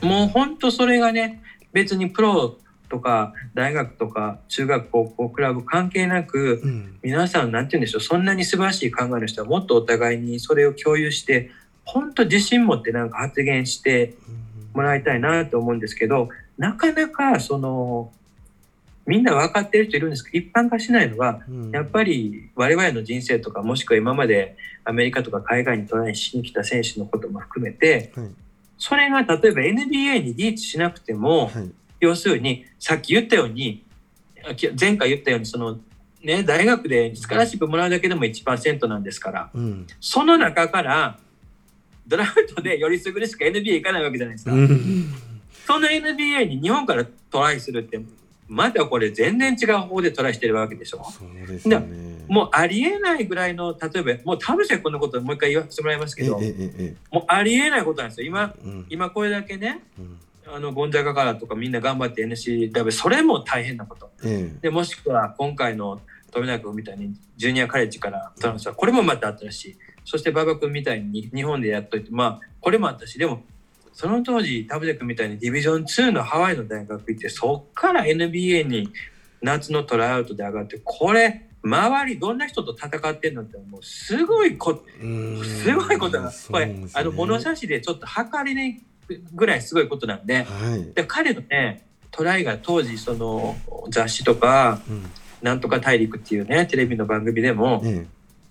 [0.00, 2.56] もう本当それがね、別にプロ
[2.88, 6.98] とか大学とか中学高校クラブ関係なく、うん。
[7.02, 11.50] 皆さんなんて言うんでしょう、そんなに素晴らしい考えの人はもっとお互いにそれを共有して、
[11.84, 14.14] 本当自信持ってなんか発言して
[14.74, 18.12] もらいたいなと思うんですけど、なかなかその、
[19.08, 20.22] みんな分かってる人いるんです。
[20.22, 21.70] けど、一般化しないのは、うん。
[21.70, 28.28] やっぱり我々の人生とかもしくは今までアメリカとか海外にトライしに来た選手のことも含めてはい。
[28.76, 31.70] それが例えば NBA にリーチしなくてもはい。
[32.00, 33.82] 要するにさっき言ったように
[34.78, 35.78] 前回言ったようにその
[36.22, 39.86] ね大学でスカラシップもらうだけでも1%なんですからうん。
[40.00, 41.18] その中から
[42.06, 44.52] ドラフトでよりすぐりしか NBA 行かないわけじゃないですか。
[44.52, 45.14] うん。
[45.66, 47.98] その NBA に日本からトライするって
[48.48, 51.04] またこれ全然違う方でトライしてるわけでしょ？
[51.04, 52.24] そうですよね。
[52.28, 58.26] もうありえないぐらいの、例えば、もう田臥君のことをもう一回言わせてもらいますけど、えええええもうありえないことなんですよ。
[58.26, 58.86] 今、えうん。
[58.90, 60.18] 今これだけね、うん。
[60.54, 64.10] あの、ゴンザガからとかみんな頑張って NCW、それも大変なこと。
[64.24, 73.42] えで、もしくは今回の富永君みたいにジュニアカレッジからトランスファー、これもまたあったし、そして馬場君みたいに日本でやっといて、まあ、これもあったし、でも、
[73.98, 78.90] その当時、田臥君みたいにディビジョン2のハワイの大学行って、そっから NBA に
[79.42, 84.84] 夏のトライアウトで上がって、これ、周りどんな人と戦ってんのって、もうすごいこ
[85.42, 86.30] すごいことだな。
[86.30, 88.84] これ、あの物差しでちょっと測りね
[89.34, 90.94] ぐらいすごいことなんで、はい。
[90.94, 93.56] で彼のね、トライが当時、その
[93.90, 95.10] 雑誌とか、うん。
[95.42, 98.06] なんとか大陸っていうね、テレビの番組でもえ。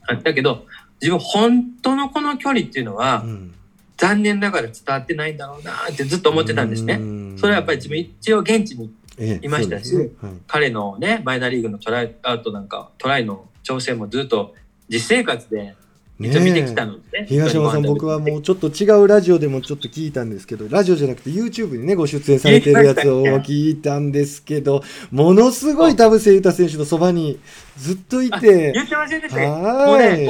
[0.10, 0.66] あったけど、
[1.02, 3.54] 自分本当のこの距離っていうのは、うん
[3.98, 6.98] 残念ながら伝わってないんだろうなってずっと思ってたんですね。
[6.98, 14.54] ねそれはやっぱり自分一応現地にええいましたしそうですねはい彼のね、マイナーリーグのトライアウトなんか、トライの挑戦もずっと
[14.90, 15.76] 実生活で
[16.20, 17.28] 見てきたので、ね。
[17.28, 24.82] 東山さん、僕はもうちょっと違うラジオでもちょっと聞いたんですけど、ラジオじゃなくて YouTube にね、ご出演されてるやつを聞いたんですけど、
[25.12, 27.40] ものすごい田臥勇太選手のそばに
[27.78, 30.28] ずっといて、言ってませんでしたよもうはい。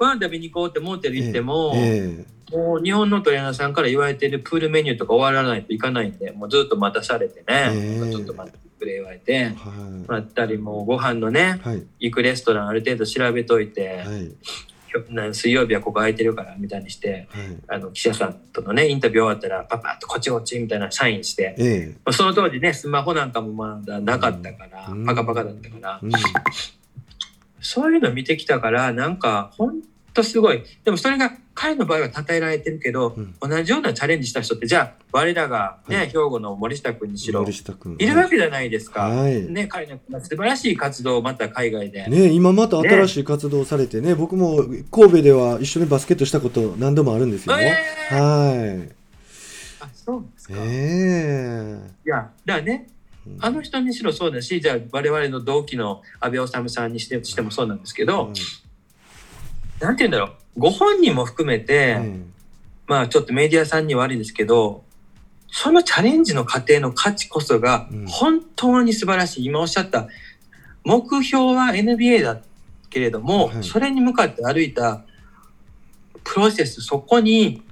[0.00, 9.54] ご飯食べに行こうってモーテル行っても、えもう日本のトレーナーさんから言われてるプールメニューとか終わらないといかないんで、もうずっと待たされてね、ええちょっと待ってくれ言われてえ、はい。
[10.08, 11.84] 待ったり、もうご飯のね、はい。
[11.98, 15.34] 行くレストランある程度調べといて、はい。
[15.34, 17.56] 水曜日はここ空いてるからみたいにして、はい。
[17.68, 26.12] あの記者さんとのね、インタビュー終わったら、パパッとこっちこっちみたいなサインして、えまあその当時ね、スマホなんかもまだなかったから、うんパカパカだったからえ、うん。
[27.60, 29.82] そういうの見てきたから、なんか、ほん
[30.22, 30.62] とすごい。
[30.84, 37.44] でもそれが彼の場合は称えられてるけど、うん同じようなチャレンジした人って、じゃあ、我らがね、はい兵庫の森下君にしろ。
[37.98, 39.08] いるわけじゃないですか。
[39.08, 39.42] はい。
[39.42, 42.06] ね、彼の素晴らしい活動をまた海外で。
[42.06, 47.58] ね、今また新しい活動をされてね、僕も神戸では一緒にバスケットしたこと何度もあるんですよ。
[47.58, 48.90] えーはい。
[49.80, 50.54] あ、そうですか。
[50.54, 52.88] いえや、だからね、
[53.26, 58.34] えあの人にしろそうだし、じゃあ我々の同期の安倍治さんにしてしてもそうなんですけど、うん
[59.80, 62.32] なんて言うんだろう、ご本人も含めて、うん
[62.86, 64.82] まあちょっとメディアさんには悪いんですけど、
[65.48, 69.44] そのチャレンジの過程の価値こそがうん本当に素晴らしい。
[69.44, 70.08] 今おっしゃった、
[70.84, 72.40] 目標は NBA だ
[72.88, 75.04] けれども、はいそれに向かって歩いた
[76.24, 77.62] プロセス、そこに、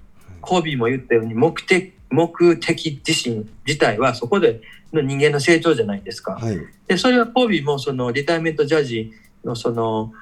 [0.40, 6.32] コービーも言ったように目的、目的自身自体はそこでの人間の成長じゃないですか。
[6.32, 6.58] はい。
[6.86, 9.12] で、それはコービーもそのリタイアメントジャージ
[9.44, 10.12] のその、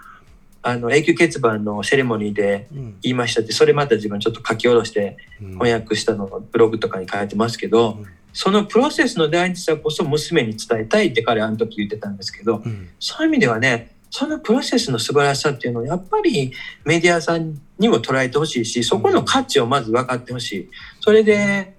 [0.66, 2.98] あの永久欠番のセレモニーでうん。
[3.02, 5.50] 言いましたって、それまた自分ちょっと書き下ろしてうん。
[5.52, 8.06] 翻訳したのをブログとかに書いてますけど、うん。
[8.32, 12.88] そのプロセスの大事さこそ娘に伝えたいって彼あの時言ってたんですけど、うん。
[12.98, 16.52] そういう意味ではね、そのプロセスの素晴らしさっていうのをやっぱり
[16.84, 20.70] メディアさんにも捉えてほしいし、そこの価値をまず分かってほしい。
[21.00, 21.75] それで、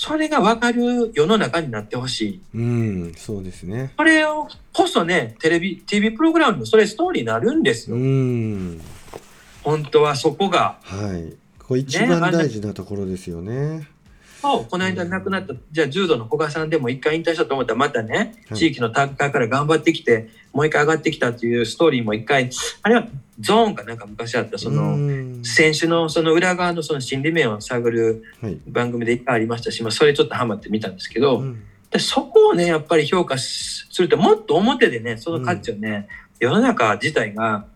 [0.00, 2.40] それが分かる世の中になってほしい。
[2.54, 3.92] うん、そうですね。
[3.96, 8.00] それをこそね、テレビ、TV プログラムのそれストーリーになるんですうよ。
[8.00, 8.80] ん。
[9.64, 10.78] 本当はそこが。
[10.84, 11.34] はい。
[11.58, 13.88] これ一番大事なところですよね。
[13.97, 13.97] そ
[14.42, 22.50] うこの間亡くなった、じゃあ柔道の古賀さんでも一回引退したと思ったらまたね、はい地域の大会から頑張ってきて、もう一回上がってきたっていうストーリーも一回、
[22.82, 23.06] あれは
[23.40, 25.44] ゾーンかなんか昔あった、その、うん。
[25.44, 28.58] 選手のその裏側のその心理面を探るはい。
[28.66, 31.62] 番組で一回ありましたし、まあ、それちょっとハマってみたんですけど、うん。
[31.90, 36.08] でそこをね、やっぱり評価すると、もっと表でね、その価値をね、
[36.40, 37.66] 世の中自体が、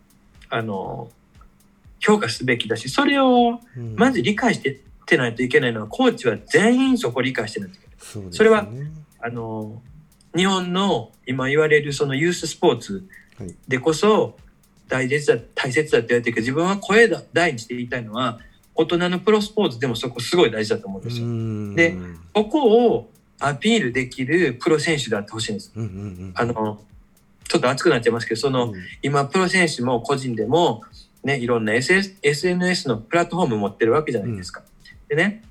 [0.48, 1.10] あの、
[2.00, 3.94] 評価すべきだし、それをうん。
[3.96, 4.80] まず理解して
[5.12, 7.96] ってないといけないのは、コーチは全員そこを理解してないといけない。
[8.00, 8.66] そねそれは
[9.20, 9.82] あの、
[10.34, 13.06] 日本の今言われるそのユーススポーツ
[13.38, 14.36] はいでこそ
[14.88, 18.40] 大切だ、大切だって言われてるけど、自分は声だ大にして言いたいのは、
[18.74, 21.26] 大人のプロスポーツでもそこすごい大事だと思うんですよ。
[21.26, 21.96] うんで
[22.32, 25.72] ここをアピールできるプロ選手であってほしいんです。
[25.74, 25.94] うんうんう
[26.28, 26.80] んあの、
[27.48, 30.82] ちょっと熱くなっちゃいますけど、その、うん今プロ選手も個人でも、
[31.24, 34.62] ね、いろんな SS SNS のプラットフォーム持ってるわけじゃないですか。
[35.12, 35.42] でね、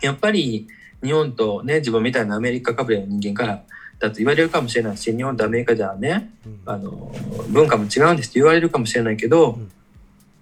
[0.00, 0.66] やっぱり
[1.02, 3.62] 日本とね、自分みたいなアメリカかぶれの人間から
[3.98, 6.60] だと言われるかもしれないし、日本とアメリカじゃね、うん。
[6.64, 7.14] あの、
[7.50, 9.70] 文化も違うんですって言われるかもしれないけど、うん。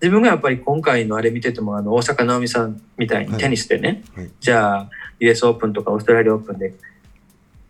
[0.00, 3.40] 自分がやっぱり今回のあれ見てても、あの、大坂なおみさんみたいにはい。
[3.40, 4.30] テニスでね、はい。
[4.38, 6.74] じゃあ、US オープンとかオーストラリアオープンで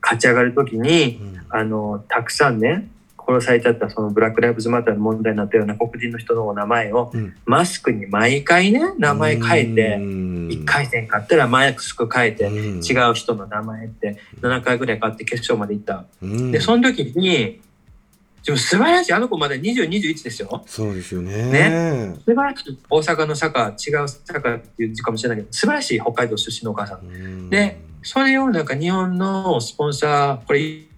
[0.03, 1.41] 勝ち上がるときに、うん。
[1.49, 2.91] あの、たくさんね、
[3.35, 7.35] 殺されちゃったそのブラック・ライブズ・マターの問題になったような黒人の人のお名前を、うん。
[7.45, 10.49] マスクに毎回ね、名前変えて、うん。
[10.49, 12.81] 1回戦勝ったらマスク変えて、うん。
[12.85, 16.05] 違う人の名前って7回ぐらい変わって決勝まで行った。
[16.23, 16.51] うん。
[16.51, 17.61] で、その時に、
[18.45, 20.63] でも素晴らしい、あの子まだ20、21ですよ。
[20.67, 21.51] そうですよね。
[21.51, 22.15] ね。
[22.25, 27.51] 素晴らしい、大阪の坂、違う坂っていう字かもしれないけど、素晴らしい北海道出身のお母さん。
[27.51, 30.90] でそれをなんか日本のスポンサー、これ、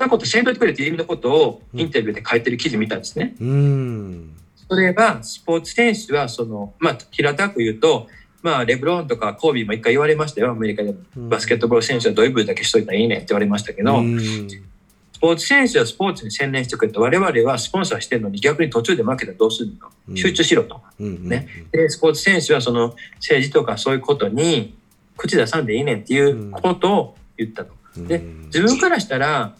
[0.00, 3.34] そことしんといてくれっていう意味のことをインタビューで書いてる記事見たんですね。
[3.40, 4.34] うん。
[4.68, 8.06] それが、スポーツ選手は、その、まあ、平たく言うと、
[8.42, 11.28] まあ、レブロンとかコービーも一回言われましたよ、アメリカでも。
[11.28, 14.18] バスケットボール選手はドリブルだけしといたらいいねって言われましたけど、うん。
[14.48, 19.72] スポーツ選手はスポーツに専念してくれて、我々はスポンサーしてるのに逆に途中で負けたらどうする
[20.08, 20.16] の？
[20.16, 20.80] 集中しろと。
[20.98, 21.46] うんね。
[21.72, 24.78] で、スポーツ選手はその政治とかそういうことに
[25.18, 27.74] 口出さんでいいねんっていうことを言ったと。
[27.98, 28.08] うん。
[28.08, 29.54] で自分からしたら、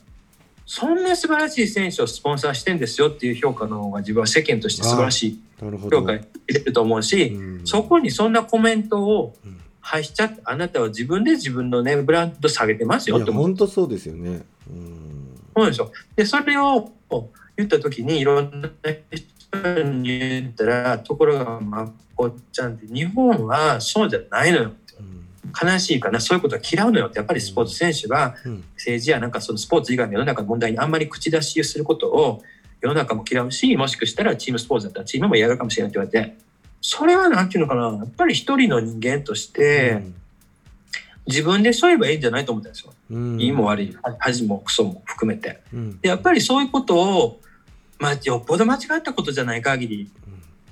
[0.73, 13.43] そんな素晴らしい選手をスポンサーしてんですよっていう評価の方が自分は世間として素晴らしい評価入れると思うし、うんそこにそんなコメントをうん発しちゃって、あなたは自分で自分のね、ブランド下げてますよって思う。
[13.43, 15.91] 本当そうですよねうんそうでしょ。
[16.15, 16.93] で、それを
[17.57, 18.71] 言った時にいろんな
[19.11, 24.65] 人に言ったら、ところがまこっちゃんって日本はそうじゃないのよ。
[24.65, 24.77] うん
[25.63, 28.65] 悲しいかな、そういうことは嫌うのよって、やっぱりスポーツ選手がうん。
[28.75, 32.43] 政治やなんかそのスポーツ以外の世の中の問題にあんまり口出しをすることを
[32.81, 36.37] 世の中も嫌うし、もしかしたらチームスポーツだったらチームも嫌がるかもしれないって言われて、
[36.81, 40.03] それはなんていうのかな、やっぱり一人の人間として
[41.27, 42.93] 自分でそう言えばいいんじゃないと思ったんですよ。
[43.11, 43.41] うん。
[43.41, 45.61] いいも悪い、恥もクソも含めて。
[45.73, 46.01] うん。
[46.01, 47.41] でやっぱりそういうことを、
[47.99, 50.11] まあ、よっぽど間違ったことじゃない限り、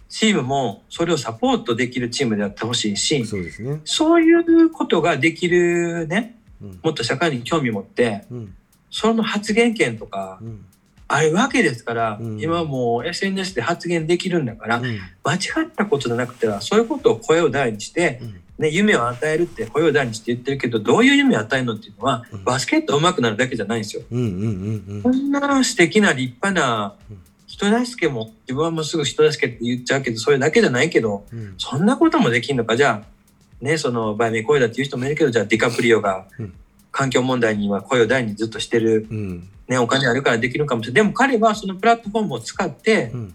[0.08, 3.80] チームもそれをサポートできるチームであってほしいし、そうですね。
[3.84, 6.80] そういうことができるね、うん。
[6.82, 8.54] もっと社会に興味持って、うん。
[8.90, 10.64] その発言権とかうん。
[11.10, 12.40] あるわけですから、うん。
[12.40, 14.98] 今もう SNS で発言できるんだから、うん。
[15.24, 18.40] 間違ったことじゃなくては、そういうことを声を大にして、うん。
[18.58, 22.44] ね、夢を与えるって声を大にして言ってるけど、どういう夢を与えるのっていうのは、うん。
[22.44, 24.02] バスケット上手くなるだけじゃないんですよ。
[24.10, 31.54] こんな素敵な立派なうん人助けも、自分はもうすぐ人助けって言っちゃうけど、それだけじゃないけど、うん。
[31.56, 36.54] そんなこともできんのか、じゃあ、ね、その、売名声だっていう人もいるけど、じゃあディカプリオがうん。
[36.90, 39.48] 環境問題には声を大にずっとしてる、うん。
[39.68, 41.02] ね、お金あるからできるかもしれない。
[41.04, 43.34] でも彼はそのプラットフォームを使ってうん。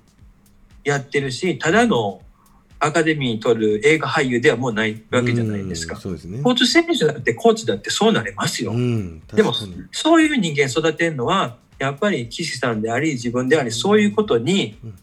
[0.83, 2.21] やってるし、ただの
[2.79, 5.95] アカデミーに取る映画俳優ではもうないわけじゃないですか。
[5.95, 6.43] スうんそうですね。
[6.43, 8.71] ポーツ選手だってコーチだってそうなれますよ。
[8.71, 9.53] うんでも
[9.91, 14.93] そういう人間育てるのは、やっぱり岸さんであり、自分であり、そういうことにうん。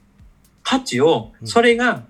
[0.63, 1.47] 価値を、うん。
[1.47, 2.05] それが、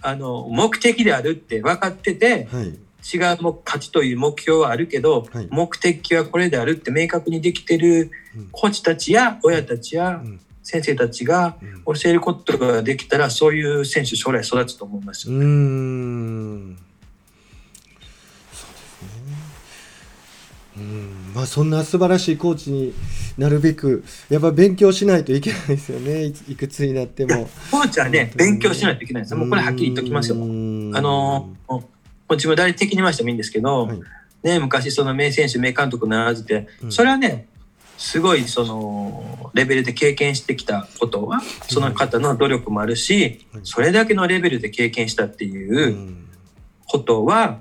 [0.00, 2.78] あの、目的であるって分かってて、はい。
[3.14, 5.48] 違うも価値という目標はあるけど、はい。
[5.50, 8.48] 目的はこれであるって明確にできてるうん。
[8.50, 10.40] コーチたちや親たちやうん。
[10.62, 11.94] 先生たちがうん。
[11.94, 15.30] 教えることができたら、そういう選手将来育つと思います。
[15.30, 15.34] う
[20.78, 21.32] うん。
[21.34, 22.94] まあそんな素晴らしいコーチに
[23.36, 26.24] なるべくやっぱ勉強しないといけないですよね。
[26.26, 27.48] いいくつになっても。
[27.70, 29.32] コーチはね、勉強しないといけないんです。
[29.32, 29.38] よ。
[29.38, 30.36] もうこれはっきり言っときますよ。
[30.36, 30.40] う。
[30.40, 30.44] あ
[31.00, 31.84] の、も
[32.30, 34.00] う自分誰的にましてもいいんですけど、はい。
[34.42, 36.92] ね、昔その名選手、名監督にならずて、うん。
[36.92, 37.48] それはね、
[37.96, 43.60] すごいそのレベルで経験してきたことは、その方の努力もあるし、はい。
[43.64, 46.28] それだけのレベルで経験したっていううん。
[46.86, 47.58] ことは、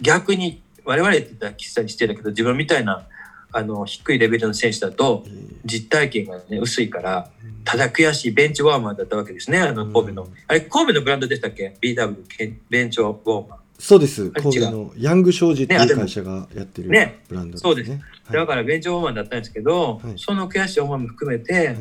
[0.00, 3.06] 逆に我々って言ったら喫茶にしてるけど、自分みたいな
[3.52, 7.30] あの低いレベルの選手だと、えー実体験が、ね、薄いから、
[7.64, 10.22] ただ悔しいベンチワーマーだったわけですね、あの神戸の。
[10.24, 10.32] うん。
[10.46, 13.58] あれ、神戸のブランドでしたっけ ?BW、けベンチワーマー。
[13.78, 14.30] そうです。
[14.30, 17.20] 神戸のヤング商事っていう会社がやってるね。
[17.28, 17.68] ブランドですね。
[17.68, 17.90] そうです。
[17.90, 18.00] はい。
[18.32, 20.14] だからベンチワーマーだったんですけど、はい。
[20.16, 21.76] その悔しい思いも含めて、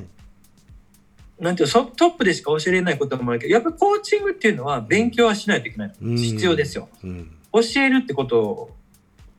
[1.40, 1.44] い。
[1.44, 5.94] なんていうトップでしか教えれないこともあるけど、やっぱりコーチングっていうのは勉強はしないといけない。
[6.02, 6.18] うん。
[6.18, 6.90] 必要ですよ。
[7.04, 7.32] うん。
[7.54, 8.76] 教えるってこと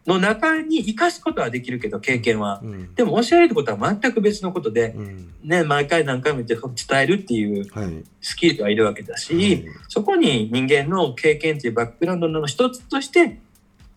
[0.07, 2.61] の中に生かすことはできるけど、経験は。
[2.63, 2.95] うん。
[2.95, 5.33] でも教えるってことは全く別のことで、うん。
[5.45, 8.05] ね、毎回何回も言って伝えるっていうはい。
[8.21, 9.65] スキルがいるわけだし、はい。
[9.89, 13.31] そこに人間の経験っていうバックグラウンドの一つとして、せ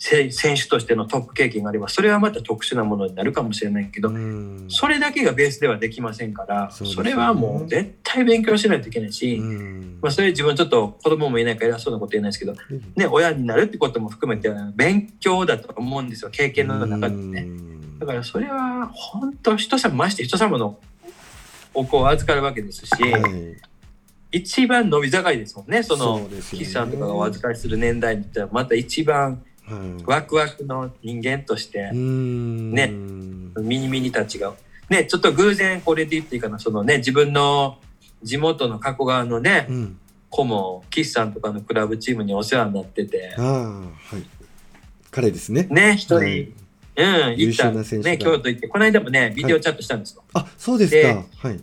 [0.03, 4.65] 選手としてのトップ経験があれば、それはまた特殊なものになるかもしれないけど、うん。
[4.67, 9.99] それだけがベースではできませんから、それはもう絶対勉強しないといけないし、うん。
[10.01, 12.53] まあ、それ自分ちょっと子供もいないから偉そうなこと言えないですけど、
[12.95, 17.41] ね、親になるってことも含めて勉強だと思うんですよ、経験の中でね。
[17.43, 20.77] うんだからそれは本当人様、まして人様の
[21.73, 23.23] お子を預かるわけですし、はい。
[24.33, 29.43] 一番伸び盛りですもんね、その岸さんとかがお預かりする年代に言ったら、また一番
[29.79, 32.71] はいワクワクの人間としてう、ん。
[32.71, 32.87] ね。
[33.61, 34.53] ミニミニたちが、
[34.89, 37.77] ね、ちょっと偶然これで言っていいかな、そのね、自分の
[38.23, 39.99] 地元の加古川のね、うん。
[40.29, 43.35] 子も岸さんとかのクラブチームにお世話になってて。
[43.37, 44.23] はい。
[45.11, 45.67] 彼ですね。
[45.69, 46.39] ね、一人、はい
[46.95, 50.23] うん、行優った、秀な選手がね、京都行って、この間もね、ビデオチャットしたんですよ。
[50.33, 51.59] あそうですでかはい。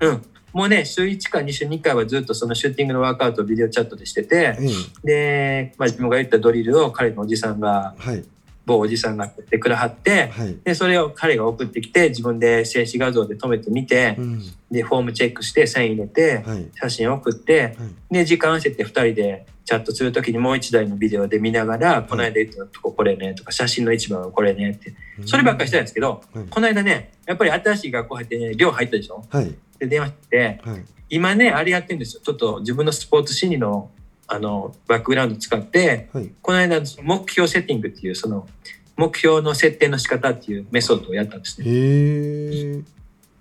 [0.00, 0.22] うん。
[0.58, 4.66] もうね、週1か2週2回はずっとそのシューティングのワークアウトをビデオチャットでしてて、え
[5.04, 8.24] で、まあ、自分が言ったドリルを彼のおじさんが、えはい。
[8.66, 10.56] 某おじさんがやってくらはって、はい。
[10.64, 14.42] で、それを彼が送ってきて、自分で静止画像で止めてみてう、ん。
[14.70, 16.66] で、フォームチェックして、サイン入れて、はい。
[16.74, 17.74] 写真送って、はい。
[18.14, 24.92] で、時間合わせて2人でチャットするときにもう1台のビデオで見ながら、この間言ったとここれねとか、写真の一番はこれねって、
[25.24, 26.44] そればっかりしたんですけど、はい。
[26.50, 29.24] この間ね、やっぱり新しい学校入ってね、寮入ったでしょ？
[29.30, 32.22] はいで、電話して、はい今ね、あれやってるんですよ。
[32.22, 33.90] ちょっと自分のスポーツ心理の、
[34.26, 38.46] あの、バックグラウンド使って、はいこの間、目標セッティングっていう、その、
[38.94, 42.82] 目標の設定の仕方っていうメソッドをやったんですね。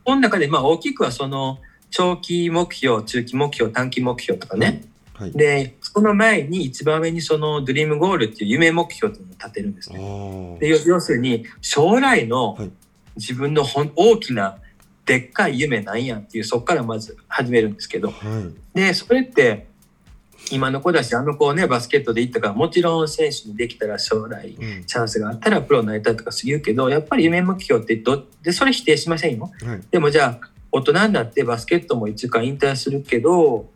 [0.05, 1.59] この中でまあ大きくはその
[1.89, 4.83] 長期目標、中期目標、短期目標とかね。
[5.15, 5.31] はい。
[5.31, 9.99] で、その前に一番上にそのドリームゴールっていう夢目標っていうのを立てるんですあね。
[9.99, 12.71] ーで要要するに将来のはい
[13.17, 14.59] 自分のほん大きな
[15.07, 18.13] でっかい夢なんやっていうそこからまず始めるんですけどは
[18.75, 18.77] い。
[18.77, 19.65] でそれって
[20.51, 24.83] 今の子だしあの子ねバスケットで行ったからもちろん選手にできたら将来うん。
[24.83, 29.49] チャンスがあったらプロになりたいとか言うけどやっぱり夢目標ってどでそれ否定しませんよ。
[29.63, 29.81] はい。
[29.89, 33.69] でもじゃあ大人になってバスケットもいつか引退するけど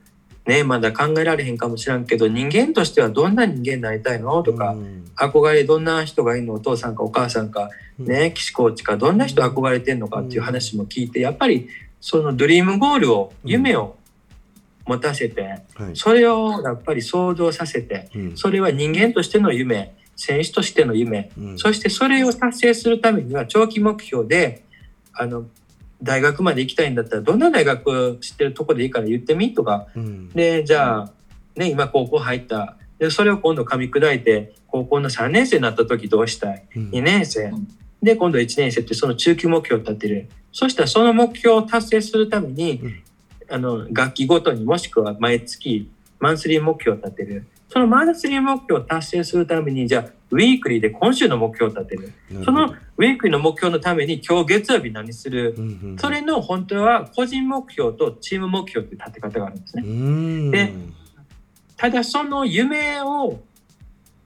[0.46, 4.42] ねまだ考えられへんかもしれんけど人間としてはどんな人間になりたいの？
[4.44, 5.06] とか、うん。
[5.16, 6.54] 憧れどんな人がいるの？
[6.54, 7.70] お父さんかお母さんか
[8.00, 11.70] ね岸コーチかどんな人憧れてんのかっていう話も聞いてやっぱり
[12.00, 13.98] そのドリームゴールを夢を
[14.88, 15.42] 持たせて
[15.76, 15.96] はい。
[15.96, 18.38] それをやっぱり想像させてうん。
[18.38, 21.60] それは人間としての夢選手としての夢うん。
[21.60, 24.64] そしてそれを達成するためには長期目標で
[25.14, 25.46] あの
[26.04, 29.54] 大学まで行きたいんだったらどんな大学知ってるとこでいいから言ってみ？
[29.54, 29.88] とか。
[29.96, 30.30] うん。
[30.30, 31.12] でじゃあ、
[31.56, 32.76] ね、今高校入った。
[33.00, 36.64] でそれを今度噛み砕いて高校の3年生になった時どうしたい？
[36.76, 36.90] うん。
[36.90, 37.52] 2年生。
[38.02, 40.30] で今度1年生ってその中級目標を立てる。
[40.52, 43.04] そしたらその目標を達成するために、うん。
[43.50, 45.90] あの楽器ごとにもしくは毎月
[46.20, 52.12] マンスリー目標を立てるそのマンスリー目標を達成するためにじゃあウィークリーで今週の目標を立てる。
[52.44, 55.56] そのウィークリーの目標のために今日月曜日何する？
[55.58, 59.84] うんうんそれの本当は個人目標とチーム目標っていう立て方があるんですね。
[59.86, 59.88] う。
[59.88, 60.52] ん。
[60.52, 60.74] で
[61.78, 63.40] ただその夢を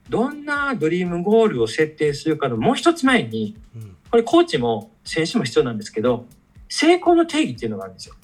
[0.08, 3.96] どんなドリームゴールを設定するかのもう一つ前にうん。
[4.10, 6.26] これコーチも選手も必要なんですけど
[6.68, 8.16] 成功の定義っていうのがあるんですよ。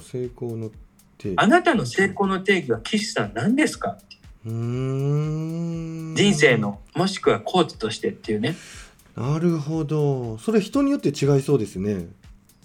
[0.00, 0.70] 成功の
[1.18, 3.90] 手あなたの成功の定義は岸さん何ですか？
[3.90, 3.98] うーん
[4.44, 8.56] 人生のもしくはコーチとしてっていうね。
[9.16, 10.38] なるほど。
[10.38, 12.08] それ人によって違いそうですね。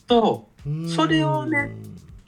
[0.07, 0.49] と
[0.93, 1.71] それをね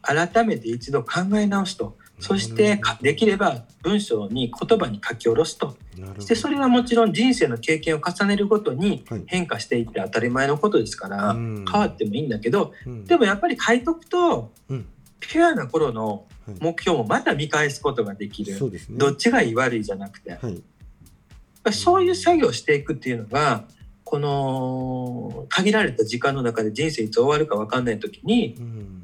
[0.01, 1.97] 改めて一度考え直すと。
[2.19, 5.75] そしてかできれば文章に言葉に書き下ろすと。
[6.15, 9.23] そしてそれはもちろん人生の経験を重ねるごとにはい。
[9.25, 11.65] 変化していって当たり前のことですからうん。
[11.69, 13.05] 変わってもいいんだけどうん。
[13.05, 14.85] でもやっぱり書いとくとうん
[15.21, 16.57] ピュアな頃のはい。
[16.59, 18.55] 目標もまた見返すことができる。
[18.55, 18.97] そうですね。
[18.97, 20.31] どっちがいい悪いじゃなくて。
[20.41, 20.55] はい。
[20.55, 23.65] りそういう作業をしていくっていうのが
[24.03, 29.03] この限られた時間の中で人生いつ終わるか分かんない時にうん。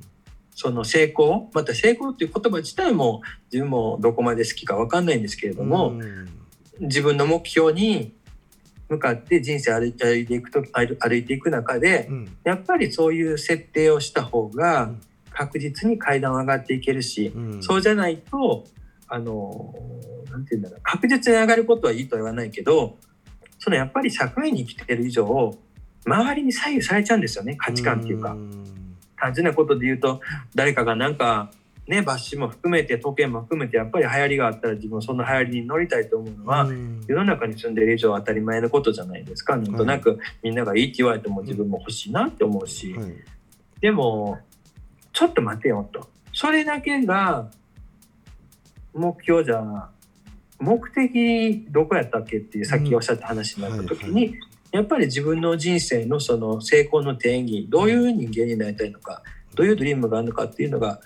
[0.55, 6.27] その成功また成功っていう言葉自体も自分もどこまで好きか分かんないんですけれども、うん。
[6.79, 8.13] 自分の目標に
[8.89, 12.37] 向かって人生歩いて歩いていくと歩歩いていく中でうん。
[12.43, 15.01] やっぱりそういう設定をした方うがん
[15.37, 17.63] 確実に階段を上がっていけるし、うん。
[17.63, 18.65] そうじゃないと
[19.07, 19.75] あの
[20.31, 22.97] なんて言うんだろう確実に上がることはいいとは言わないけど
[23.59, 25.55] そのやっぱり社会に生きてる以上
[26.05, 28.31] 周りに左右されちゃうんですよね価値観っていうか。
[28.31, 28.65] ん。
[29.19, 30.21] 単純なことで言うと
[30.55, 31.51] 誰かがなんか
[31.87, 37.01] ねバッシュも含めて時計も含めてやっぱり流行りがあったら自分はその流行りに乗りたいと思うのは、うん。
[37.07, 39.55] 世の中に住んでいる以上当たり前のことじゃないですか。
[39.55, 43.13] なんとなくみんながいいって言われても自分も欲しいなって思うし、はい。
[43.81, 44.39] でも
[45.17, 46.07] ちょっと待てよと。
[46.31, 47.49] それだけが
[48.93, 49.89] 目標じゃ
[50.59, 54.37] 目的どこやったっけっていうさっきおっしゃった話になった時に、うんは
[54.73, 59.23] やっぱり自分の人生のその成功の定義どういう人間になりたいのか
[59.55, 60.99] どういうドリームがあるのかっていうのが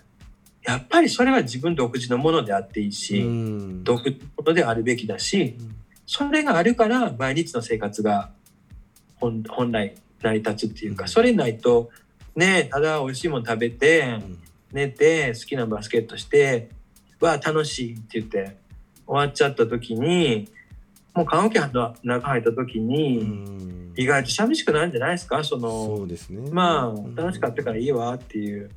[0.62, 3.84] やっぱりそれは自分独自のものであっていいし、うん。
[3.86, 8.32] 独自のものであるべきだしうんそれがあるから毎日の生活が
[9.16, 11.10] 本本来成り立つっていうか、うん。
[11.10, 11.92] それないと
[12.36, 14.38] ねただ美味しいもの食べてうん。
[14.72, 16.70] 寝て好きなバスケットして
[17.20, 18.56] わあ楽しいって言って
[19.06, 20.48] 終わっちゃった時に
[21.14, 23.94] もう棺桶の中入った時に、うん。
[23.98, 25.44] 意外と寂しくなるんじゃないですか？
[25.44, 26.50] そのそうですね。
[26.52, 27.20] まうん。
[27.20, 28.72] あ楽しかったからいいわっていう、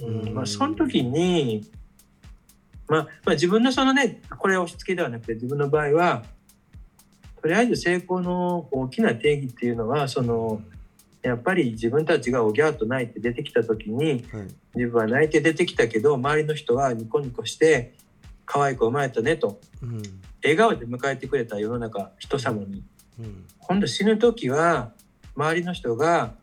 [0.00, 0.34] うんうん。
[0.34, 1.64] まあ、その時に、
[2.88, 6.24] まあ、まあ自分のそのねこれ押し付けではなくて自分の場合は
[7.40, 10.60] とりあえず成功の大きな定義っていうのはその
[11.24, 14.48] やっぱり自分たちがおぎゃーと泣いて出てきた時にはい。
[14.74, 17.94] 自分は泣いて出てきたけど周りの人はニコニコして
[18.44, 20.02] 可愛く生まれたねとうん。
[20.42, 22.84] 笑顔で迎えてくれた世の中人様に。
[23.18, 23.46] うん。
[23.58, 24.92] 今度死ぬ時は
[25.34, 26.34] 周りの人が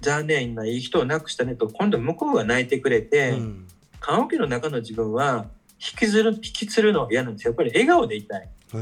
[0.00, 3.66] 残念ないい人を亡くしたねと今度向こうが泣いてくれて、うん。
[4.00, 5.46] 棺桶の中の自分は
[5.80, 7.52] 引きずる引きつるのが嫌なんですよ。
[7.52, 8.48] やっぱり笑顔でいたい。
[8.72, 8.80] は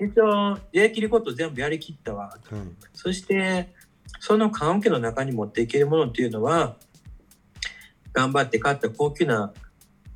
[0.00, 0.04] い。
[0.06, 2.28] 一応やりきること全部やりきったわ。
[2.28, 2.60] はい。
[2.94, 3.74] そして
[4.26, 6.74] その棺桶の中に持っていけるものっていうのは
[8.12, 9.52] 頑張って買った高級な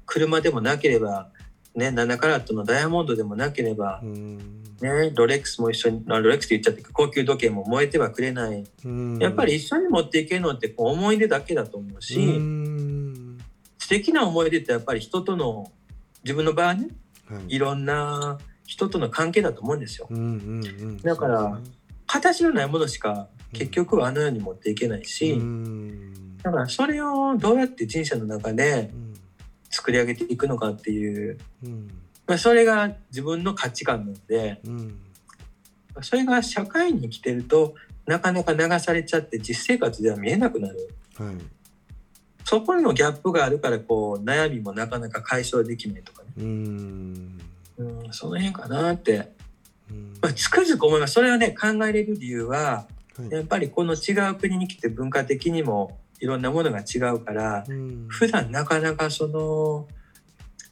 [0.04, 1.28] 車でもなければ
[1.76, 4.38] ね、7カラットのダイヤモンドでもなければう、ん。
[4.80, 8.64] ね、ロレックスも一緒に、あロレックスって言っちゃって高級時計も燃えてはくれない。
[8.84, 9.18] うん。
[9.18, 13.38] やっぱり一緒に持っていけるのってこう思い出だけだと思うし、うん。
[13.78, 15.70] 素敵な思い出ってやっぱり人との、
[16.24, 16.88] 自分の場合ね、
[17.30, 17.54] はい。
[17.54, 20.08] いろんな人との関係だと思うんですよ。
[21.04, 21.60] だから
[22.08, 26.36] 形のないものしか結局はあの世に持っていけないし、うん。
[26.42, 29.10] だからそれをどうやって人生の中でうん。
[29.70, 31.88] 作り上げていくのかっていう、うん。
[32.26, 34.98] まあ、それが自分の価値観なので、うん。
[36.02, 37.74] それが社会に生きてると
[38.06, 40.90] なかなか流されちゃって実生活では見えなくなる。
[41.16, 41.34] はい。
[42.44, 46.28] そこにもギャップがあるからこう悩みもなかなか解消できないとかね。
[46.38, 47.40] うん。
[47.78, 49.32] うん、その辺かなって、
[49.88, 50.18] うん。
[50.20, 51.14] まあ、つくづく思います。
[51.14, 52.94] それをね考えれる理由ははい
[53.30, 58.06] やっぱりこの違う国に来て文化的にもいろんなものが違うからうん。
[58.08, 59.86] 普段なかなかその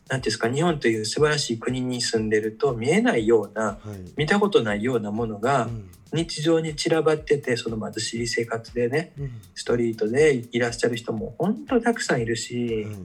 [0.09, 4.12] 何ですか日本という素晴らしい国に住んでると見えないようなはい。
[4.16, 5.90] 見たことないようなものがうん。
[6.14, 9.30] 日常に散らばっててその貧しい生活でねうん。
[9.55, 12.96] ストリートでいらっしゃる人も本当たくさんいるしはい。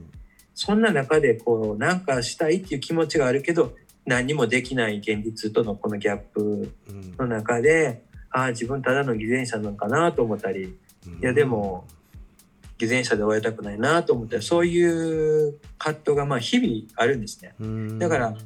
[0.54, 3.74] そんな中でこうなんかしたいっていう気持ちがあるけど
[4.06, 7.14] 何もできない現実とのこのギャップうん。
[7.18, 8.04] の中で
[8.34, 10.76] ああ自分ただの偽善者なのかなと思ったり。
[11.20, 11.86] いやでも
[12.78, 14.42] 偽善者で終わりたくないなと思ったり。
[14.42, 17.54] そういう葛藤がまあ日々あるんですね。
[17.60, 17.98] うん。
[18.00, 18.36] だからま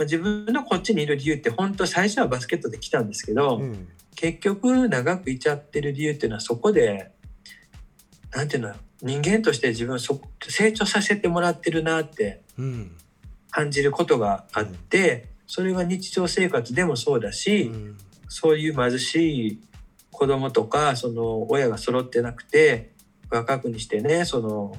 [0.00, 3.88] あ自分のこっちにいる理由って本当最初はバスケットで来たんですけど、うん。
[4.16, 7.10] 結局長くいちゃってる理由っていうのはそこで
[8.32, 8.72] なんていうの
[9.02, 10.18] 人間として自分をそ
[10.48, 12.96] 成長させてもらってるなってうん。
[13.50, 17.96] 感じることがあって、それは日常生活でもそうだし、うん
[18.28, 19.60] そういう貧しい
[20.10, 22.92] 子供とかその親が揃ってなくて
[23.30, 24.76] 若くにしてねその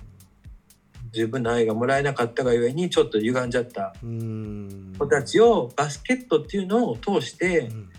[1.12, 4.94] 十分な愛がもらえなかったがゆえにちょっと歪んじゃったうん。
[4.98, 7.90] 子たちをバスケットっていうのを通してうん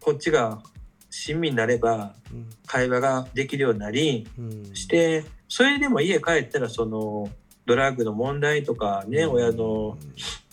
[0.00, 0.62] こっちが
[1.10, 2.48] 親身になればうん。
[2.66, 4.74] 会話ができるようになりうん。
[4.74, 7.28] してそれでも家帰ったらその
[7.66, 9.98] ドラッグの問題とかね親の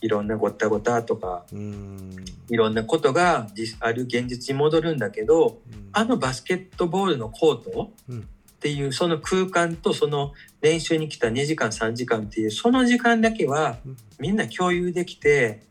[0.02, 2.26] いろんなごったごたとかうん。
[2.50, 5.62] いろんなことが実ある現実に戻るんだけど
[5.94, 8.20] あのバスケットボールのコートうん。
[8.20, 8.24] っ
[8.64, 13.98] ていうその空間とその練習に来た2時間3時間っていうその時間だけはうん。
[14.20, 15.64] みんな共有できて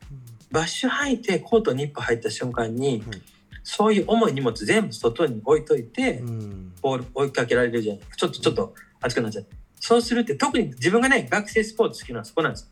[0.50, 3.22] バッシュ履いてコートに一歩入った瞬間にはい。
[3.64, 6.72] そういう重い荷物全部外に置いといてうん。
[6.80, 8.02] ボール追いかけられるじゃない。
[8.16, 12.70] ちょっとちょっと熱くなっちゃってそうするって特に自分がね学生スポーツ好きなのはそこなんです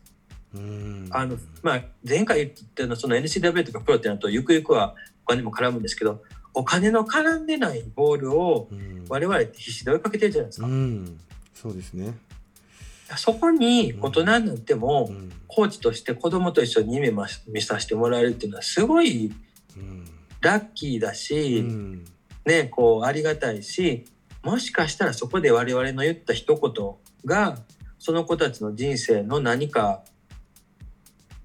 [0.55, 1.09] うん。
[1.11, 4.95] あのまあ前回言ったのその NCW とかプロってなるとゆくゆくは
[5.25, 9.05] お金も絡むんですけどお金の絡んでないボールをうん。
[9.09, 10.67] 我々って必死で追いかけてるじゃないですか。
[10.67, 11.19] うん。
[11.53, 12.17] そうですね。
[13.17, 15.33] そこに大人になっても、うん。
[15.47, 19.33] コーチとして子供と一緒に夢ま見させてもらえるっていうのはすごい
[19.75, 20.05] うん
[20.39, 22.05] ラッキーだし、うん。
[22.45, 24.05] ねこうありがたいし
[24.43, 27.57] もしかしたらそこで我々の言った一言が
[27.99, 30.03] その子たちの人生の何か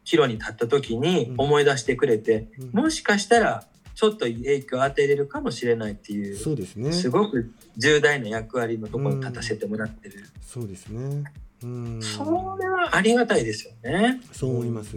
[0.05, 2.71] 岐路に立った時に思い出してくれて、うん。
[2.71, 6.93] もしかしたらちょっと影響を与えれるかもしれないっていうそうですね。
[6.93, 11.25] すごく重大な役割のところに立たせてもらってる、そうですね。
[11.63, 12.01] うん。
[12.03, 12.25] そ
[12.61, 14.21] れはありがたいですよね。
[14.33, 14.97] そう思います。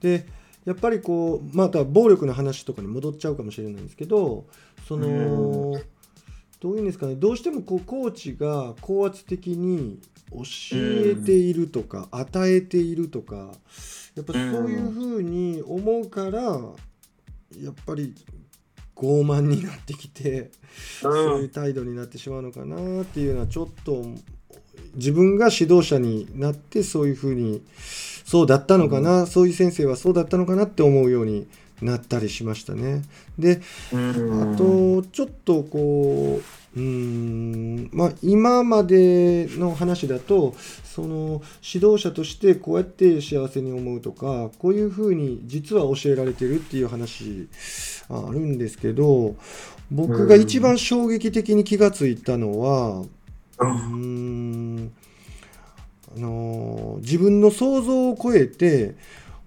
[0.00, 0.26] で
[0.64, 4.46] やっぱりこうまた暴力の話とかに戻っちゃうかもしれないんですけど
[4.86, 5.84] その、う
[6.60, 10.00] どういうんですかねどうしてもこうコーチが高圧的に
[10.30, 10.42] 教
[10.74, 13.52] えているとか、与えているとか
[14.14, 18.14] やっぱそういうふうに思うからやっぱり
[18.94, 20.50] 傲慢になってきて。
[21.00, 24.04] そういううん態度になってしまうのかなっていうのはちょっと
[24.94, 27.62] 自分が指導者になってそういうふうに
[28.24, 31.48] そうだったのかな、そういう先生はそうだったのかなって思うように
[31.82, 33.02] なったりしましたね。
[33.38, 33.60] で
[33.92, 36.40] うんあとちょっとこ
[36.76, 40.54] ううーんまあ今までの話だと
[40.84, 47.48] その指導者としてこうやって幸せに思うとかこういうふうに実は教えられてるっていう話
[48.08, 49.36] ああるんですけど
[49.90, 53.04] 僕が一番衝撃的に気がついたのは
[53.60, 54.92] うん
[56.16, 58.96] あのー自分の想像を超えて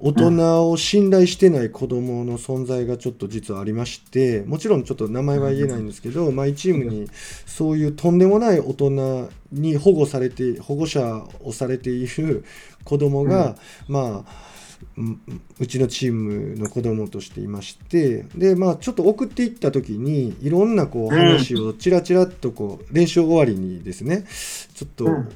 [0.04, 7.08] 大人を信頼してない子供の存在がちょっと実はありましてもちろんちょっと名前は言えないんですけど、マイチームに
[7.46, 12.44] そういうとんでもない大人に保護されて保護者をされている
[12.84, 13.56] 子供が、
[13.88, 14.52] まあ
[14.98, 15.22] うん
[15.60, 24.26] うちのチームの子供としていましてでまあちょっと送っていった時にいろんなこう話をちらちらっとこう練習終わりにですね
[24.74, 25.30] ちょっと、うん。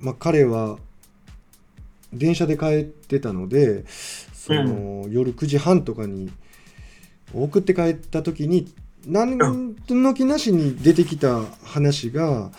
[0.00, 0.78] まあ、彼は
[2.12, 3.84] 電車で帰ってたので
[4.32, 6.30] その、夜9時半とかに
[7.34, 8.72] 送って帰った時に
[9.06, 12.50] 何の気なしに出てきた話が、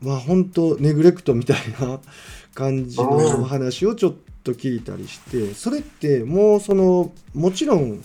[0.00, 2.00] まあ本当ネグレクトみたいな
[2.54, 8.04] 感じの話をちょっと聞いたりしてそれってもうそのもちろん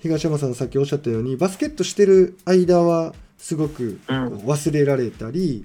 [0.00, 5.64] 東山さんさっきおっしゃったようにバスケットしてる間はすごく忘れられたり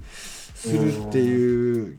[0.56, 1.98] するっていう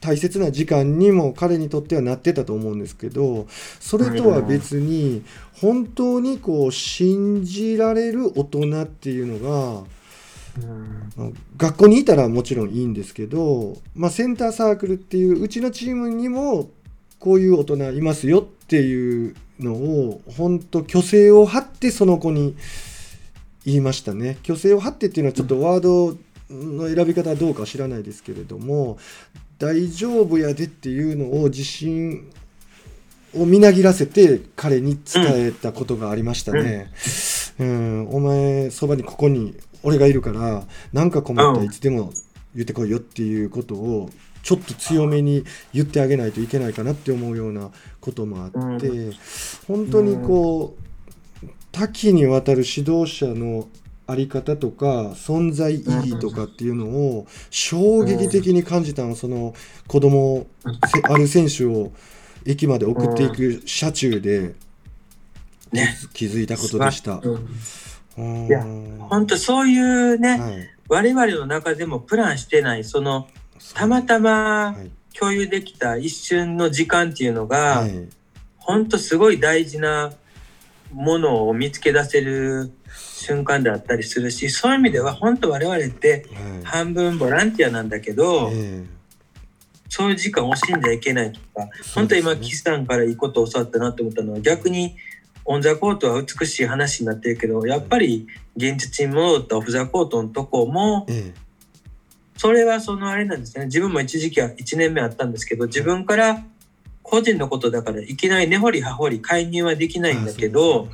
[0.00, 3.46] 大切な時間にも彼にとってはなってたと思うんですけど
[3.80, 5.22] それとは別に
[5.60, 9.84] 本当にこう信じられる大人っていうのが
[11.56, 16.70] 学校にいたらもちろんいいんですけど、まあ、センターサークルっていううちのチームにも
[17.18, 22.56] こういう大人いますよっていうのを本当虚勢を張ってその子に
[23.64, 24.38] 言いましたね。
[24.44, 26.16] 虚勢を張ってっていうのはちょっとワード
[26.50, 28.98] の選び方はどうかは知らないですけれども
[29.58, 32.30] 大丈夫やでっていうのを自信
[33.34, 36.90] をみなぎらせて彼に伝えたことがありましたね。
[37.58, 42.12] うん、お前そばにここに俺がいるから何か困ったらいつでも
[42.54, 44.10] 言ってこいよっていうことを
[44.42, 47.70] ちょっと強めに言ってあげないといけないかなって思うような
[48.00, 49.12] こともあって、
[49.66, 50.76] 本当にこ
[51.42, 53.66] う多岐にわたる指導者の
[54.06, 59.54] 在り方とか存在意義とかっていうのを衝撃的に感じたのその
[59.88, 60.46] 子供
[61.04, 61.92] ある選手を
[62.44, 64.54] 駅まで送っていく車中で。
[66.14, 67.20] 気づいたことでした。
[68.16, 68.48] い。
[68.48, 68.64] や
[69.10, 73.28] 本当そういうね、はい、我々の中でもプランしてないその
[73.74, 74.76] たまたま
[75.18, 78.08] 共有できた一瞬の時間っていうのが、はい、
[78.56, 80.12] 本当すごい大事な
[80.92, 82.70] ものを見つけ出せる
[83.16, 86.26] 瞬間であったりするしそういう意味では本当我々って
[86.64, 88.54] 半分ボランティアなんだけど、はい、
[89.88, 94.96] そういう時間を惜しんじゃいけないとか、ね、本当今岸さんからいいことを教わったなと思ったのは逆に
[95.46, 101.06] オン・ザ・コートは美しい話になってるけどやっぱり現実に戻ったオフ・ザ・コートのとこも、
[102.36, 103.66] それはそのあれなんですね。
[103.66, 106.42] 自分も一時期は1年目あったんですけど自分から
[107.02, 110.88] 個人のことだからいきなり根掘り葉掘り介入はできないんだけど、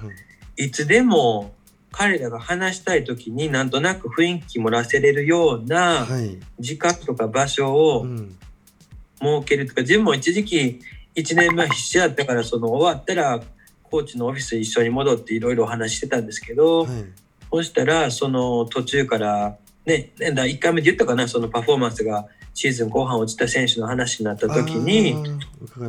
[0.56, 1.54] いつでも
[1.93, 6.07] 彼らが話したい時になんとなく雰囲気もらせれるような
[6.59, 8.07] 時間とか場所を
[9.20, 10.80] 設けるとか、自分も一時期
[11.14, 13.40] 1年目は必死だったからその終わったら
[13.84, 16.88] コーチのオフィス一緒に戻っていろいろお話してたんですけど、はい、
[17.51, 25.14] そしたらその途中からね1回目で言ったかなそのパフォーマンスがシーズン後半落ちた選手の話になった時に、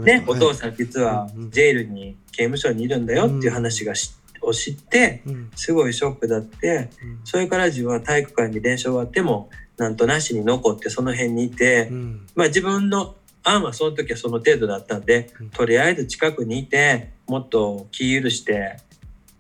[0.02, 5.24] ね、お父さん実はジェールに刑務所にいるんだよっていう話がし、を知って
[5.56, 6.90] すごいショックだって、
[7.24, 11.90] それから自分は体育館に練習終わってもなんとなしに残ってその辺にいて、
[12.36, 18.78] まあ自分の案はその時はその程度だったんで、とりあえず近くにいてもっと気許して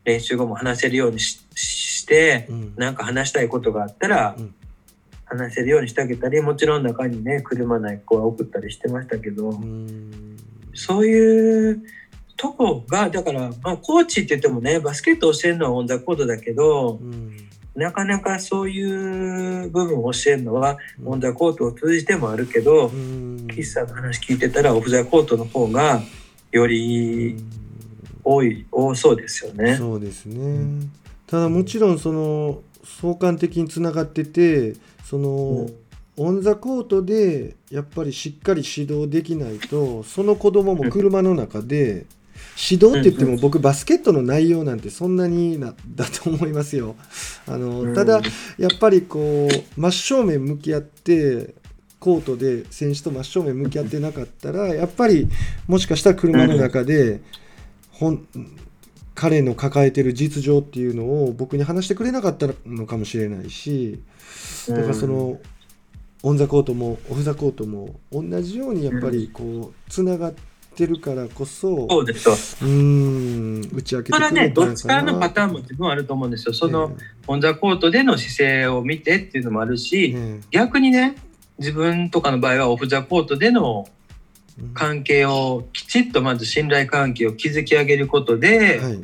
[0.03, 4.35] 練習後も話せるようにして、何か話したいことがあったら、
[5.25, 9.51] 話せるようにしてあげたりもちろん中にね車ない子は送ったりしてましたけど
[10.75, 11.81] そういう
[12.35, 16.99] とこがだから、まあ、コーチって言ってもねバスケット教えるのはオン・ザ・コードだけど、
[17.75, 22.91] なかなかそういう部分を教えるのは、オン・ザ・コートを通じてもあるけど、
[23.49, 26.01] 岸さんの話聞いてたらオフ・ザ・コートの方が
[26.51, 27.35] より
[28.23, 29.75] 多い多そうですよね。
[29.75, 30.87] そうですね。
[31.27, 35.73] ただもちろんその相関的につながっててその、うん、
[36.17, 42.05] オン・ザ・コートでやっぱりしっかり指導できないとその子供も車の中で、
[42.55, 46.95] 指導って言っても僕バスケットの内容なんてそんなになだと思いますよ。
[47.47, 48.21] あのただ
[48.57, 51.55] やっぱりこう真正面向き合って
[51.99, 55.27] コートで選手と真正面向き合ってなかったらやっぱり
[55.67, 57.21] もしかしたら車の中で
[57.91, 58.27] ほん
[59.15, 64.01] 彼の抱えてる実情っていうのを僕に話してくれなかったのかもしれないし
[64.67, 65.39] だからその、
[66.23, 70.52] オン・ザ・コートもオフ・ザ・コートも同じようにやっぱりこうつながって
[70.85, 76.53] るからこそそうですうん打ち明けてくれそれはねどっちからのパターンも自分あると思うんですよ。
[76.53, 76.95] その、
[77.27, 80.15] オン・ザ・コートでの姿勢を見てっていうのもあるし、
[80.51, 81.15] 逆にね
[81.59, 83.87] 自分とかの場合はオフ・ザ・コートでの
[84.73, 89.01] 関係をきちっとまず信頼関係を築き上げることで、はい、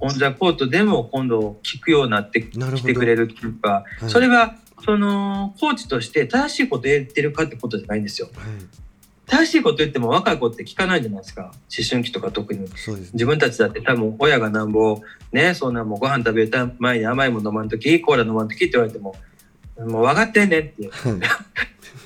[0.00, 8.28] オン・ザ・コートでも今度聞くようになってきてくれるっていうか、はい、それはそのコーチとして正しいこと言ってるかってことじゃないんですよ。
[8.34, 8.46] はい、
[9.28, 11.52] 正しいこと言っても若い子って聞かないじゃないですか思
[11.88, 12.66] 春期とか特に、ね、
[13.12, 15.00] 自分たちだって多分親がなんぼ
[15.32, 19.14] ねそんなもうご飯食べる前に甘いもの飲まんときコーラ飲まんときって言われても
[19.78, 20.88] もう分かってんねんって。
[20.88, 21.20] はい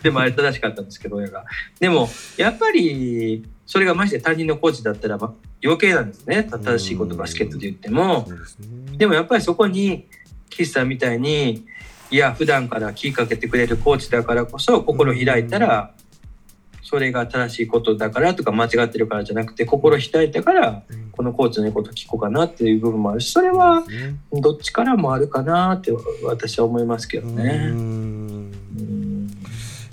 [0.02, 1.44] でもあれ正しかったんですけど、親が。
[1.78, 5.32] でも、やっぱり、それがまして他人のコーチだったらば
[5.64, 6.44] 余計なんですね。
[6.44, 8.26] 正しいことバスケットで言っても。
[8.96, 10.06] でもやっぱりそこに、
[10.50, 11.64] 岸さんみたいに、
[12.10, 15.94] いや、普段から気かけてくれるコーチだからこそ、心開いたら、
[16.92, 23.84] それが正しいことだからとか間違ってるからじゃなくて、心開いたから、うんこのコーチの言うこと聞こうかなっていう部分もあるし、それは
[24.32, 25.92] どっちからもあるかなって
[26.24, 27.70] 私は思いますけどうね。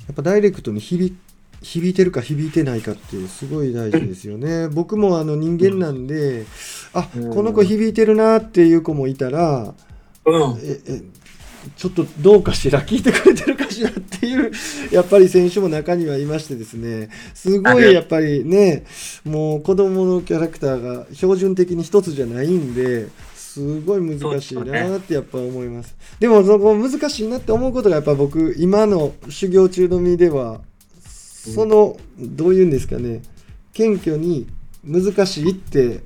[0.07, 1.13] やっぱダイレクトに響
[1.61, 4.69] 響いてるか響いてないかってすごい大事ですよね。
[4.71, 6.45] 僕もあの人間なんで、
[6.93, 9.73] あうんこの子響いてるなっていう子もいたら、
[10.25, 10.57] うん。
[10.61, 11.01] ええ
[11.75, 14.51] ちょっとどうかしら聞いてくれてるかしらっていう
[14.91, 17.09] やっぱり選手も中にはいましてですね。
[17.33, 18.01] すごいや。
[18.01, 18.85] っぱりね
[19.25, 25.95] もう子供のキャラクターが標準的に一つじゃないんですごい難しいなってやっぱ思います。
[26.19, 30.61] でもそこ難しいなって思うことがやっぱ僕今の修行中の身では
[31.01, 33.21] そのどういうんですかね
[33.73, 34.47] 謙虚に
[34.83, 36.01] 難しいって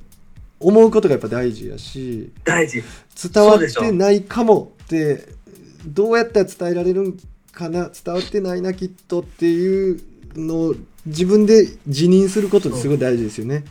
[0.58, 2.82] 思うことがやっぱ大事やし大事。
[3.32, 5.28] 伝わってないかもって
[5.86, 7.18] どうやったら伝えられるん
[7.52, 10.00] かな伝わってないなきっとっていう
[10.34, 10.74] のを
[11.06, 13.64] 自分で自認することってすごい大事ですよね。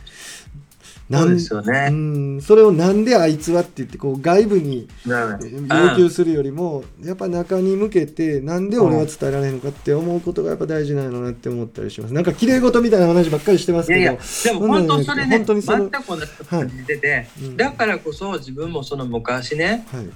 [1.10, 1.90] そうですようね。
[1.90, 2.40] ん。
[2.40, 12.14] それをなんであいつはって言ってこう外部に要求するよりもやっぱ中に向けてなんで俺は伝えられるのかって思うことがやっぱ大事なのなって思ったりします。
[12.14, 14.00] なんか綺麗事みたいな話ばっかりしてますけど。
[14.00, 14.12] いや
[14.44, 17.56] でも本当それね、本当にその全く同じこと感じてて、うん。
[17.58, 20.08] だからこそ自分もその昔ね、はい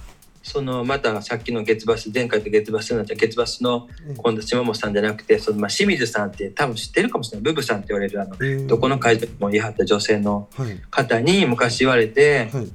[0.49, 3.87] そのまたさっきの月バス、前回と月バスになった月バスの
[4.17, 10.81] 今度島本さんじゃなくて、そのまあ清水さんって多分知ってるかもしれない、ブブさんって言われるあの、うんどこの会場にも言い張った女性のはい。
[10.89, 12.67] 方に昔言われて、はい。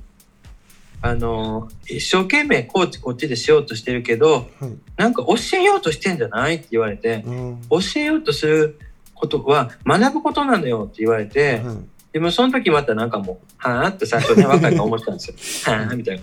[1.03, 4.77] あの、一生懸命コーチこっちでしようとしてるけど、はい。
[4.97, 7.61] なんか教えようとしてんじゃないって言われて、うん。
[7.71, 8.79] 教えようとする
[9.17, 11.77] ことは学ぶことなのよって言われて、はい。
[12.13, 15.75] でもその時またなんかもう、はぁって最初ね、若い子思ってたんですよ。
[15.77, 16.23] はぁみたいな。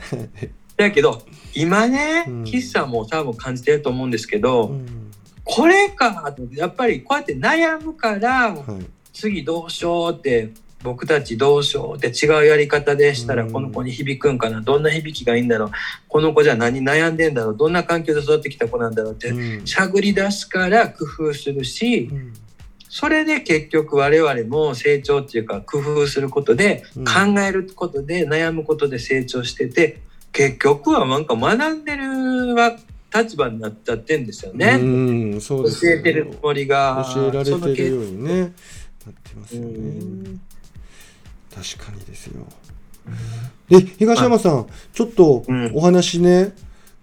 [0.82, 1.22] だけど、
[1.54, 5.12] 今ねうん、岸さんも多分感じてると思うんですけど、うん。
[5.44, 8.86] これかとやっぱりこうやって悩むから、はい。
[9.14, 10.52] 次どうしようって、
[10.84, 13.52] 僕たちどうしようって違うやり方でしたらうん。
[13.52, 15.72] この子に響くんかなどんな響きがいいんだろう
[16.08, 19.68] この子じゃあ何悩んでんだろうどんな環境で育ってきた子なんだろうってうん。
[19.68, 22.34] 探り出すから工夫するしうん。
[22.90, 27.06] それで結局我々も成長っていうか工夫することでうん。
[27.06, 30.02] 考えることで悩むことで成長してて
[30.32, 32.78] 結局はなんか学んでるは
[33.14, 34.80] 立場になっちゃってんですよね。
[34.82, 35.94] うん、そうですよ。
[35.94, 39.72] 教えてるつもりが教えられてるようにねなってますようね。
[39.72, 40.42] ん
[41.54, 42.46] 確かにですよ。
[43.70, 45.72] で東山さんちょっとうん。
[45.74, 46.54] お話ね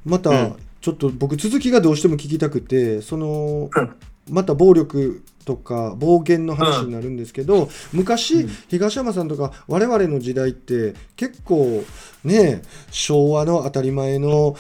[0.05, 0.57] またうん。
[0.81, 3.97] ちょっと僕続きがどうしても聞きたくてそのうん
[4.31, 8.49] また暴力とか暴言の話になるんですけど、昔、うん。
[8.68, 11.85] 東山さんとか我々の時代って結構
[12.22, 12.61] ね
[12.91, 14.57] 昭和の当たり前の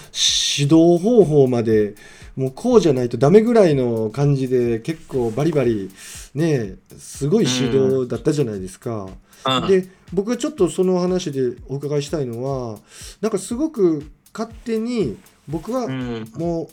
[0.58, 1.94] 指導方法まで
[2.36, 5.90] もうこうじゃないとダメぐらいの感じで結構バリバリ
[6.34, 9.08] ねすごい指導だったじゃないですか。
[9.44, 9.68] うん。
[9.68, 12.78] で僕がちょっとその話でお伺いしたいのは
[13.20, 16.32] なんかすごく勝手に僕はうん。
[16.36, 16.68] もう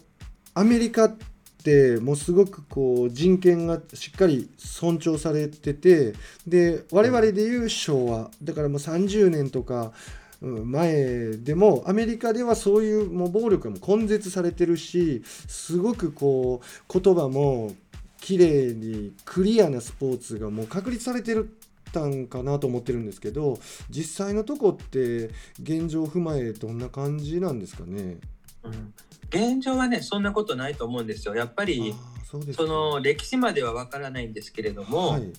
[0.54, 1.35] アメリカって
[2.01, 6.13] もうすごくこう人権がしっかり尊重されてて
[6.45, 9.91] で我々でいう昭和だからもう30年とか
[10.41, 17.74] 前でもアメリカではそういうもう暴力も根絶されてるしすごくこう言葉も
[18.20, 21.57] 綺麗にクリアなスポーツがもう確立されてる
[21.91, 23.57] たんかなと思ってるんですけど
[23.89, 25.30] 実際のとこって
[25.61, 28.18] 現状を踏まえどんな感じなんですかね？
[28.63, 28.93] うん。
[29.30, 31.36] 現状はねそんなことないと思うんですよ。
[31.36, 31.95] やっぱり
[32.55, 35.34] その歴史まではわからないんですけれども、はい。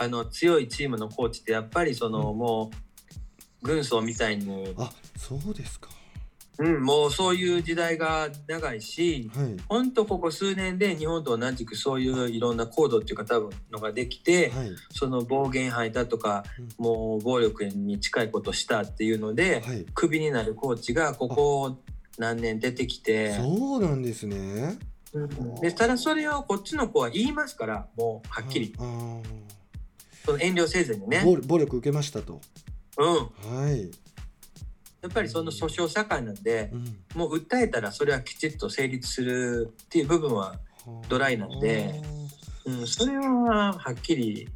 [0.00, 2.38] あの強いチームのコーチってやっぱりその、うん。
[2.38, 2.70] も
[3.62, 5.88] う軍曹みたいに、あそうですか。
[6.60, 9.56] うん、もうそういう時代が長いしはい。
[9.68, 14.70] 本当ここ数年で日本と同じくそういういろんなコードっていうか多分のができて、はい。
[14.90, 16.44] その暴言吐いたとか、
[16.78, 16.84] うん。
[16.84, 19.86] もう暴力に近いことしたっていうので、はい。
[19.94, 21.78] クビになるコーチがここ
[22.18, 23.34] 何年出てきて。
[23.34, 24.78] そうなんですね。
[25.12, 25.54] うん。
[25.60, 28.74] でただそれをこっちの子は言いますからもうはっきり。
[30.24, 32.40] その遠慮せずにね、暴暴力受けましたと。
[32.98, 33.90] うん、はい、
[35.00, 36.84] やっぱりその訴訟社会なんでうん。
[37.14, 40.58] もう訴えたらそれはきちっと成立するっていう部分は、
[41.08, 42.00] ドライなんで
[42.68, 44.48] うん、それははっきり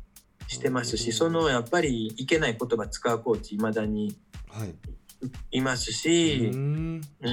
[0.46, 4.14] してますしそのやっぱりいけない言葉使うコーチいまだに
[4.48, 4.66] は
[5.50, 7.30] いいますうし、んう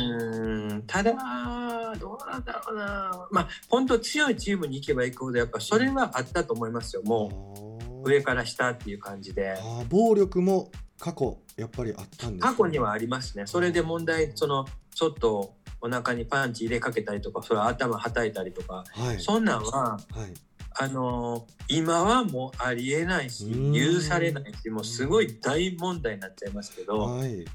[0.74, 3.28] ん、ただはどうなんだろうな。
[3.32, 7.02] まあ、本当強いチームに行けば行くほど、やっぱそれはあったと思いますよ。
[7.04, 9.58] もう上から下っていう感じで。
[9.60, 13.48] あ暴力も過去やっぱりあったんです、ね、過去にはありますね。
[13.48, 20.34] それで問題、そのちょっとお腹にパンチ入れかけたりとか、それ頭はたいたりとか、はい、そんなんは、はい、
[20.82, 27.46] あの今はもうありえないし許されないしもうすごい大問題になっちゃいますけど、はい、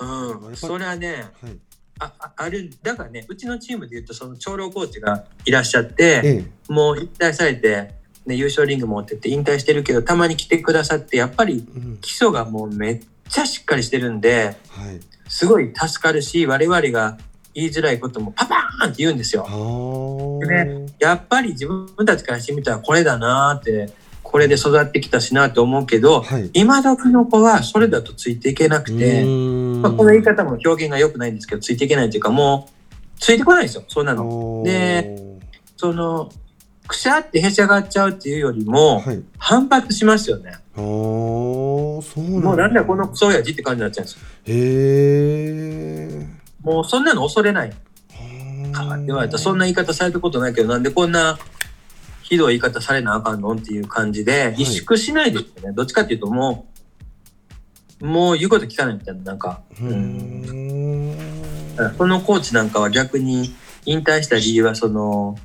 [0.00, 1.58] うん、それはね、はい、
[1.98, 7.94] ああるだからねうちのチームでいうとその長老コーチがいらっしゃって、ええ、もう引退されて、
[8.26, 11.66] ね、優勝リング持ってって引退してるけどたまに来てくださってやっぱり
[12.02, 17.16] 基礎がもうめっちゃしっかりしてるんで、はい、すごい助かるし我々が
[17.54, 19.46] 言いづらいこともパパーンって言うんですよ。
[20.46, 23.90] でやっぱり自分たちからしてみたらこれだなって
[24.36, 34.62] これで育ってきたしなと思うけど、はい、今時の子はそれだとついていけなくて、まあ、この言い方も表現が良くないんですけどついていけないというかもうついてこないですよそんなの。
[34.62, 35.16] で
[35.78, 36.30] その
[36.86, 40.52] くしゃってへしゃがっちゃうっていうよりも、はい、反発しますよね。
[40.74, 44.20] そうなんもうなんだこのクソ親父って感じになっちゃうんですよ。
[44.48, 46.26] へえ。
[46.60, 47.72] もうそんなの恐れない。
[49.06, 51.38] 言われたそんな言い方されたことないけどなんでこんな
[52.28, 55.72] ひどい言い方されなあかんのっていう感じで、萎縮しないですよね。
[55.72, 56.66] どっちかっていうとも
[58.00, 59.62] う、もう言うこと聞かないみたいな、なんか。
[59.80, 61.16] うん。
[61.96, 63.54] そのコーチなんかは逆に
[63.84, 65.38] 引退した理由は、その、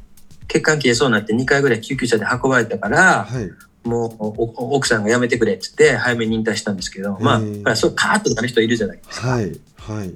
[0.47, 9.29] 血管切れそうになって2回ぐらい救急車で運ばれたから、はい、もう奥さんが辞めてくれって言って早めに引退したんですけど、まあ、そうカーッとなる人いるじゃないですか。
[9.29, 10.09] はい、はい。
[10.09, 10.13] へ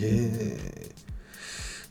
[0.00, 0.90] え。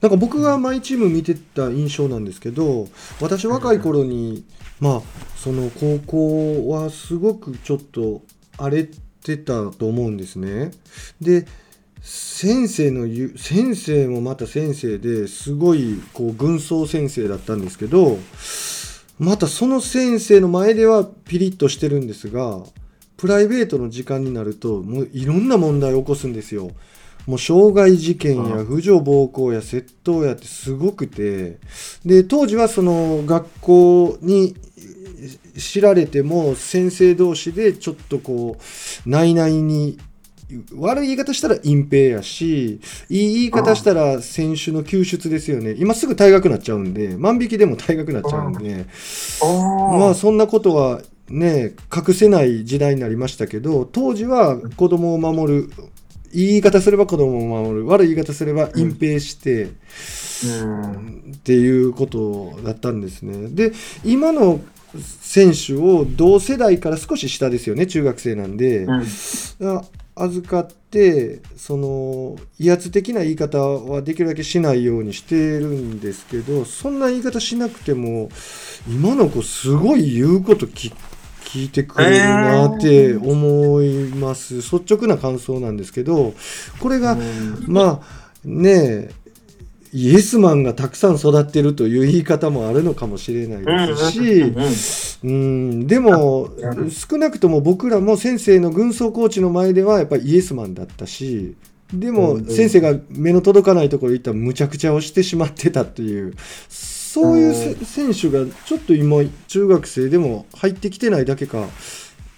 [0.02, 2.88] なんか僕がマイチーム見てた印象なんですけど
[3.20, 4.46] 私若い頃に
[4.80, 5.02] まあ
[5.36, 8.22] その高校はすごくちょっと
[8.58, 8.90] 荒れ
[9.24, 10.72] てたと思うんですね。
[11.20, 11.48] で
[12.02, 18.18] 先生の言う先生もまた先生ですごいこう軍曹先生だったんですけど
[19.20, 22.62] またその先生の前ではピリッとしてるんですが
[23.18, 26.72] プライベートの時間になるともういろんな問題を起こすんですよ。
[27.28, 31.60] もう傷害事件や婦女暴行や窃盗やってすごくて。
[32.06, 34.56] で当時はその学校に
[35.58, 39.98] 知られても先生同士でちょっとこう内々に
[40.76, 45.76] 悪い言い方したら隠蔽やし、いい言い方したら選手の救出ですよね。
[45.78, 48.86] 今すぐ退学になっちゃうんで、万引きでも退学になっちゃうんで、
[49.92, 55.70] まあそんなことはね、隠せない時代になりましたけど、当時は子供を守る
[56.38, 57.88] いい言い方すれば子供を守る。
[57.88, 59.72] 悪い言い方すれば隠蔽して、
[60.62, 63.50] うん、っていうことだったんですね。
[63.50, 63.74] で
[64.06, 64.60] 今の
[65.20, 69.82] 選手を同世代から少し下ですよね中学生なんで、うん、
[70.16, 78.30] 預かってその威圧的な言い方はできるだけしないようにしてるんですけどそんな言い方しなくても
[78.88, 80.94] 今の子すごい言うこと聞
[81.48, 86.34] 聞いてくれるなって思います、えー、率直な感想なんですけど
[86.80, 87.18] これが
[87.68, 89.10] まあね
[89.94, 94.42] イエスマンがたくさん育ってるという言い方もあるのかもしれないですし、
[95.24, 96.50] うん、でも
[96.90, 101.56] 少なくとも僕らも先生の軍曹コーチの前ではやっぱりイエスマンだったし
[101.94, 106.36] でも先生が目の届かないところに行ったらむちゃくちゃをしてしまってたという
[107.22, 111.66] そういう選手がちょっと今、中学生でも入ってきてないだけか、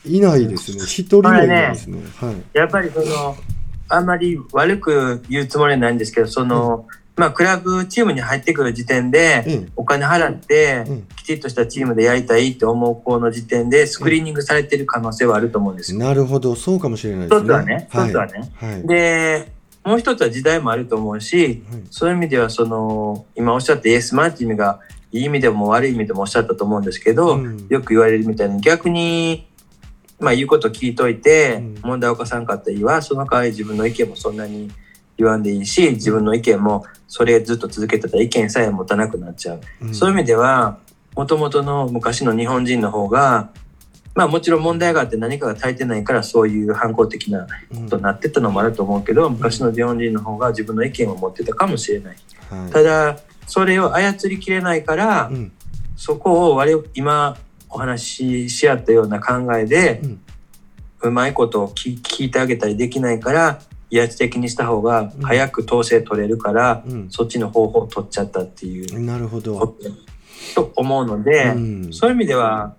[0.06, 1.98] いないですね、一人もいないですね。
[1.98, 2.04] ね。
[2.16, 3.36] はい、やっぱりその
[3.90, 7.00] あんまり悪く言うつもりはないんですけど、その、うん。
[7.20, 10.86] まあ、クラブチームに入ってくる時点で、お金払って、
[11.18, 16.00] きちっとしたチームでやりたいって思う子の時点で、スクリーニングされてる可能性はあると思うんですよ。
[16.00, 17.42] なるほど、そうかもしれないですね。
[17.42, 18.52] 一つはね、一つはね。
[18.56, 19.49] はい、で、
[19.90, 24.80] もう一つは時代もあると思うし、はい、そういう意味ではその今おっしゃったイエスマンっていう意味が
[25.12, 29.48] いい意味でも悪い意味でもおっしゃったと思うんですけど、うん、よく言われるみたいに逆に
[30.20, 34.70] まあ言うこと聞いといて、うん、問題を起こさんかったりはその代わり自分の意見もそんなに
[35.18, 40.78] 言わんでいいし自分の意見もそれずっと続けてたら意見さえ持たなくなっちゃう、うん、そういう意味では
[41.16, 43.50] もともとの昔の日本人の方が
[44.20, 52.18] まあもちろん問題があって何かが足りてないからそういう反抗的なことになってたのもあると思うけど、昔の日本人の方が自分の意見を持ってたかもしれない。
[52.50, 53.18] はい、ただ
[53.48, 55.54] それを操りきれないから、うん、
[55.96, 57.38] そこを我々今
[57.70, 60.20] お話しし合ったような考えで、うん、
[61.04, 69.00] うまいことを聞いてあげたりできないから威圧的にした方が早く統制取れるから、うん、そっちの方法を取っちゃったっていう。
[69.00, 69.78] なるほど。
[70.56, 71.54] と思うので、
[71.92, 72.76] そういう意味では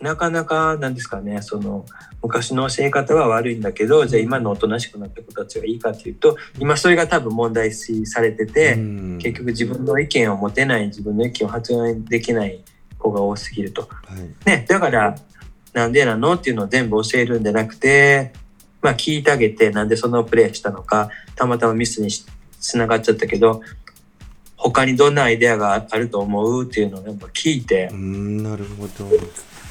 [0.00, 1.84] なかなかなんですかねその
[2.22, 8.76] 昔の教え方は悪いんだけどじゃあ今のおとなしくなった子たちがいいかっていうと今それが多分問題視されてて、
[9.18, 12.62] 結局自分の意見を持てない自分の意見を発言できない
[12.98, 13.82] 子が多すぎると。
[13.82, 14.46] はい。
[14.46, 15.16] ね、だから
[15.72, 18.32] なんでなのっていうのを全部教えるんじゃなくて、
[18.82, 22.24] まあ、聞いてあげてなんでそのプレーしたのかたまたまミスにし
[22.58, 23.62] つながっちゃったけど
[24.56, 27.88] 他にどんなアイデアがあると思うっていうのをやっぱ聞いて。
[27.92, 29.08] う、んなるほど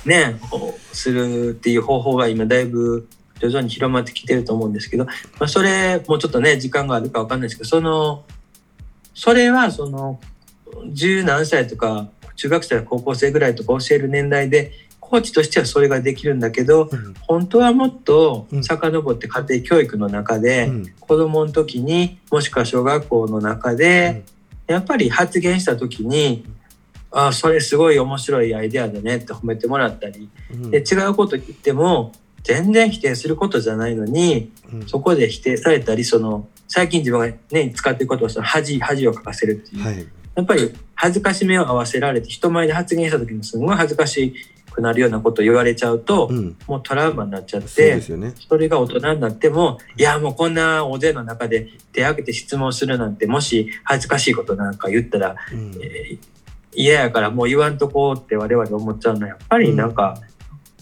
[0.05, 0.39] ね、
[0.93, 3.07] するっていう方法が今だいぶ
[3.39, 8.23] 徐々に広まってきてると思うんですけど、まあ、それもうちょっとね時間があるかわかんないですけどその
[9.13, 10.19] それはその
[10.91, 17.13] 十何歳とか中学生や高校生ぐらいとか教える年代でコーチとしてはそれができるんだけどうん。
[17.21, 18.63] 本当はもっとうん。
[18.63, 20.93] 遡って家庭教育の中で、うん。
[20.99, 24.23] 子供の時にもしくは小学校の中で、
[24.67, 26.45] やっぱり発言した時に
[27.11, 30.29] 「ああそれすごい面白いアイデアだね」って褒めてもらったり。
[30.53, 30.71] うん。
[30.71, 34.87] で違うこと言っても全然否定することじゃないのにうん。
[34.87, 40.07] そこで否定されたりその最近自分がね使ってることはその恥恥をかかせるっていう、はい。
[40.35, 44.33] やっぱり恥ずかしめを合わせられて人前で発言した時にすごい恥ずかし
[44.71, 46.55] くなるようなことを言われちゃうと、うん。
[46.67, 48.33] もうトラウマになっちゃってね。
[48.47, 55.71] それが大人になってもいやもうこんな大勢の中で手挙げて質問するなんてもし恥ずかしいことなんか言ったらうん。
[55.81, 56.38] えー
[56.73, 60.17] 嫌やからもう言わんとこうって我々思っちゃうのはやっぱりなんか、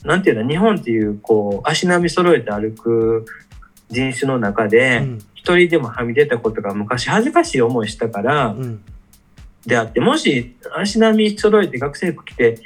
[0.04, 3.26] なんていうの日本っていうこう足並み揃えて歩く
[3.90, 5.20] 人種の中うでん。
[5.34, 8.84] 一人でもはみ出たことが昔恥ずかしい思いしたからうん。
[9.66, 12.60] であってもし足並み揃えて学生服着て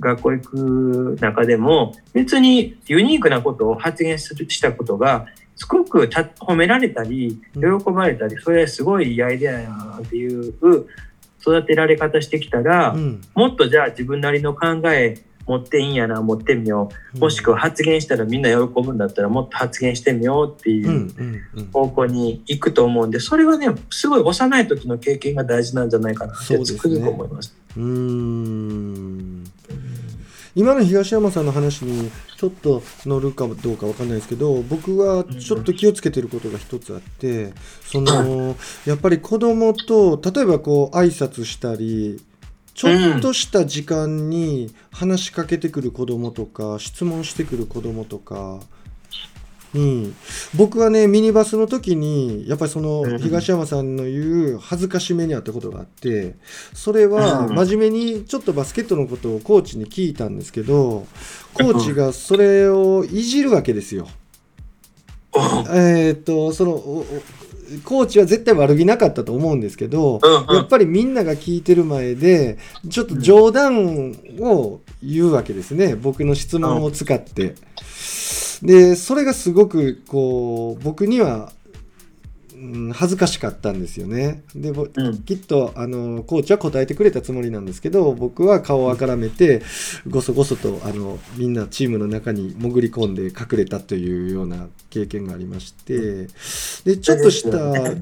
[0.00, 7.80] 学校行く中でも別にユニークなことを発言するしたことがすごくた褒められたりうん。
[7.80, 10.54] 喜ばれたりそれすごいいいアイデアやなっていう
[11.44, 13.20] 育てられ方してきたら、うん。
[13.34, 17.18] もっとじゃあ自分なりの考え持っていいんやな持ってみよう。
[17.18, 21.14] もしくは発言したらみんな喜ぶんだったらもっと発言してみようっていううん
[21.54, 21.70] うんうん。
[21.70, 27.54] 方向に行くと思うんでそれはねすごい幼い時の経験が大事なんじゃないかなってつくづく思います。
[27.76, 29.44] うーん
[30.56, 37.52] 今の東山さんの話にちょっと乗るかどうかわかんないですけど僕はちょっと気をつけてることが一つあって
[37.84, 42.22] その やっぱり子供と例えばこう挨拶したり
[42.74, 48.60] ちょっとした時間に話しかけてくる子供とか質問してくる子供とか
[49.74, 50.14] に
[50.56, 53.18] 僕はねミニバスの時にやっぱりそのうん。
[53.18, 56.36] 東山さんの言う恥ずかしめにあったことがあって
[56.72, 57.54] それはうん。
[57.54, 61.06] 真面目にちょっとバスケットのことをコーチに聞いたんですけど
[61.52, 64.08] コーチがそれをいじるわけですよ。
[65.34, 67.04] えーっとその
[67.82, 70.56] コーチは絶対悪気なかったと思うんですけど、うんうん。
[70.56, 72.58] やっぱりみんなが聞いてる前で
[72.88, 75.96] ちょっと冗談を言うわけですね。
[75.96, 77.54] 僕の質問を使って。
[78.64, 81.52] でそれがすごくこう僕には、
[82.54, 84.42] うん、恥ずかしかったんですよね。
[84.54, 85.22] でぼうん。
[85.22, 89.62] きっとあのコーチは答えてくれたつもりなんですけど僕は顔をあからめて
[90.08, 96.28] ごそごそとあのみんなチームの中に潜り込んで隠れたというような経験がありまして
[96.84, 97.94] でちょっとした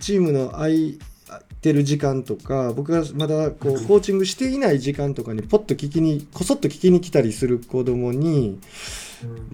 [0.00, 0.98] チームの空い
[1.60, 8.58] てる時間とか僕がまだこうコーチングしていない時間とかにポッと聞きにこそっと聞きに来たりする子供に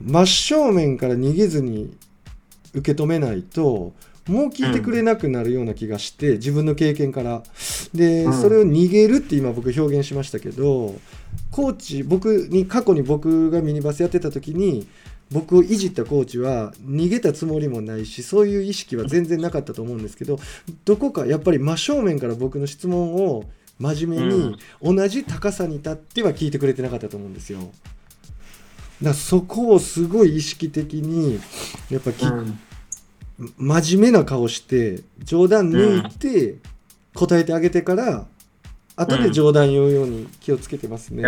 [0.00, 1.96] 真正面から逃げずに
[2.72, 3.92] 受け止めないと
[4.28, 7.42] もう聞いてくれなくなるような気がして、自分の経験から。
[7.92, 8.32] で、うん。
[8.32, 10.94] それを逃げるって今僕表現しましたけど
[11.50, 14.88] コーチ僕に過去に僕がミニバスやってた時に
[15.30, 20.38] 僕をいじったコーチは逃げたつもりもないしそういう意識は全然なかったと思うんですけど
[20.84, 23.44] どこかやっぱり真正面から僕の質問を
[23.78, 27.72] 真面目に同じ高さに立っては聞いてくれてなかったと思うんですよ。
[29.02, 31.40] だそこをすごい意識的に
[31.90, 32.58] やっぱき、うん。
[33.58, 36.56] 真面目な顔して冗談抜いて
[37.14, 38.26] 答えてあげてから
[38.96, 41.24] 後で冗談言うように気をつけてますね。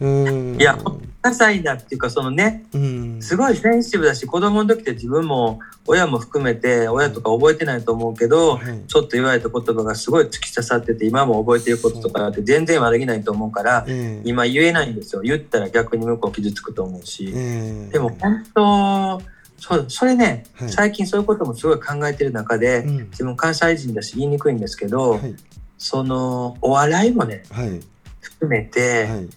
[0.00, 0.60] うん。
[0.60, 0.76] いや
[1.22, 3.22] 些細なっていうかそのねうん。
[3.22, 8.82] すごいセンシティブだし子供の時って自分も親も含めて親とか覚えてないと思うけど、はい。
[8.88, 14.28] ちょっと言われた言葉がすごい突き刺さってて今も覚えてることとかって全然悪気ないと思うからええ。
[14.28, 15.22] 今言えないんですよ。
[15.22, 17.92] 言ったら逆に向こう傷つくと思うし、ええ。
[17.92, 19.22] でも本当
[19.58, 20.70] そうそれね、はい。
[20.70, 22.96] 最近そういうこともすごい考えてる中で、うん。
[23.10, 25.36] 自分関西人だし言いにくいんですけど、はい
[25.80, 27.80] そのお笑いもねはい
[28.20, 29.28] 含めて、はい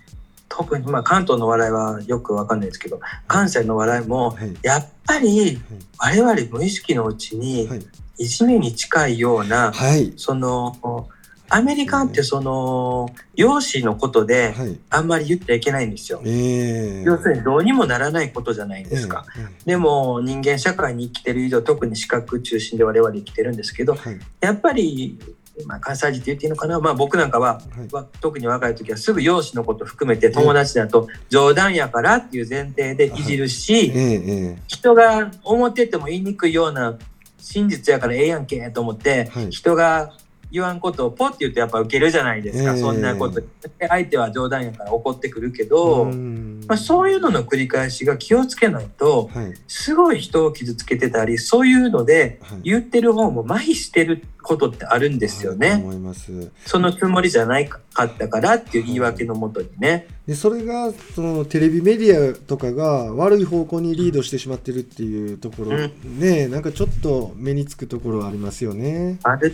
[0.55, 5.59] 特にまあ関東の笑いはよくわかんないですけど関西の笑いもはいやっぱり
[5.97, 7.79] 我々無意識のうちにはい
[8.19, 11.07] いじめに近いような、はいその
[11.49, 14.79] アメリカってその容姿のことではい。
[14.89, 16.21] あんまり言っちゃいけないんですよ。
[16.25, 19.25] ええ要するにどうにもならないことじゃないですか。。
[19.65, 24.19] えでも人間社会に生きてる以上特に視覚中心で我々生きてるんですけどえはい。
[24.39, 25.19] やっぱり、
[25.65, 27.93] まあ、関西人って言っていいのかな、まあ、僕なんかははい。
[27.93, 33.23] は特に若い時はすぐ容姿のこと含めて友達だと冗談やからっていう前提でい。
[33.23, 34.13] じるえしえ
[34.55, 34.57] え。
[34.67, 36.97] 人が思ってても言いにくいような
[37.37, 39.51] 真実やからええやんけと思ってはい。
[39.51, 40.13] 人が
[40.53, 43.47] 言わんことをポッて言うとやっぱ受けるじゃないですか、ええそんなことで
[43.87, 49.53] 相手は冗談やから怒ってくるけえど、うんまあ、そういうのの繰り返しが気をつけないとはい。
[49.67, 52.61] すごい人を傷つけてたりそういうのではい。
[52.63, 55.83] 言ってる方も麻痺してることってあるんですよね。
[55.83, 56.51] はい。
[56.65, 60.07] そのつもりじゃないかったからっていう言い訳のもとにね。
[60.27, 69.19] でそれがそのテレビメディアとかが悪い方向にリードしてしまってるっていうところ、うねなんかちょっと目につくところはありますよね。
[69.23, 69.51] あれ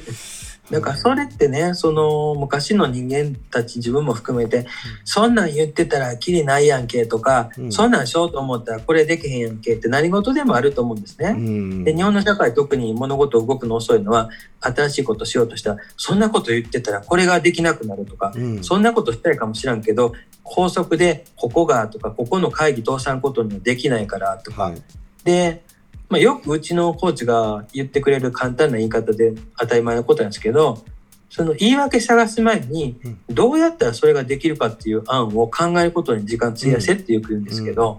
[0.72, 4.68] だからそれってね、その昔の人間たち自分も含めて、
[5.04, 11.32] そんなん言ってたらきりないやんけとか、うんそんなんしようと思ったらこれできへんやんけって何事でもあると思うんですうね。
[11.32, 14.30] んで日本の社会特に物事動くの遅いのは
[14.62, 18.64] 新しいことしようとしたらそんなこと言ってたらこれができなくなるとか、うん。
[18.64, 20.14] そんなことしたいかもしらんけど
[20.44, 24.82] 高速でここがとかここの会議通さんことにはできないからとか、はい。
[25.24, 25.64] で、
[26.10, 30.84] まあ、よくうちのコーチが言ってくれる簡単な言い方で当たり前のことなんですけど
[31.30, 33.20] その言い訳探す前にうん。
[33.30, 37.98] どうやったらそれができるかっていう案を考えることに時間費やせってよく言うんですけど、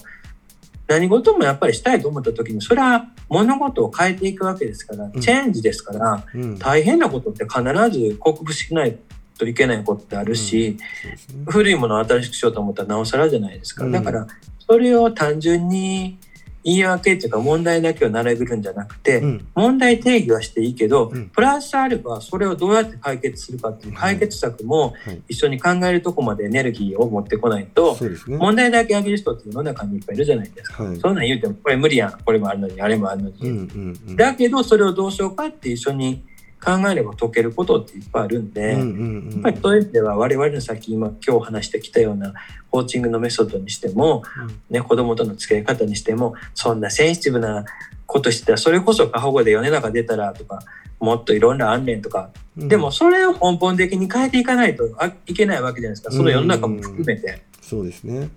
[0.89, 5.13] 何事もやっぱりしたいと思った時にそれは物事を変えていくわけですから、ん。
[5.21, 6.59] チェンジですからうん。
[6.59, 7.63] 大変なことって必
[7.97, 8.99] ず克服しない
[9.41, 13.85] といけないことってあるし、そうですね古いものを新しくしようと思ったらなおさらじゃないですか。
[13.85, 14.27] うんだから、
[14.59, 16.19] それを単純に
[16.63, 28.37] 言い訳っていうか問題だけを並べるんじゃなくて、うん問題定義はしていいけど、うんプラスアルファそれをどうやって解決するかっていう解決策もはい一緒に考えるとこまでエネルギーを持ってこないと、ね。
[28.37, 30.85] 問題だけ上げる人って世の中にいっぱいいるじゃないですか。
[30.85, 32.19] はいそんなん言うても、これ無理やん。
[32.25, 33.37] これもあるのに、あれもあるのに。
[33.41, 36.23] うんうんうんだけど、それをどうしようかって一緒に
[36.63, 38.91] 考えれば解けることっていっぱいあるんで、うんうんう
[39.29, 39.31] ん。
[39.33, 42.35] やっぱりそういう意味では我々のさっき今今日話してきたような
[42.71, 44.23] コーチングのメソッドにしても、
[44.69, 47.65] ね、子供との付き合い方にしてもそんなセンシティブな
[48.07, 50.61] ことしてたらそれこそ過保護で世の中出たらとか
[50.99, 52.69] もっといろんな案例とか、うん。
[52.69, 56.11] でもそれを根本的に変えていかないとあいけないわけじゃないですか。
[56.15, 57.43] その世の中も含めて。
[57.63, 58.29] そうですね。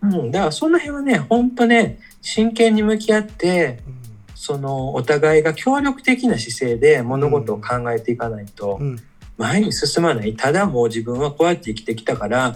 [0.00, 4.03] うん、だからその辺はね本当ね真剣に向き合ってうん
[4.46, 8.96] そのお互いが協力的な姿勢で物事を考えていかないと、うん。
[9.38, 10.36] 前に進まない。
[10.36, 12.54] ただもう自分はこうやって生きてきたから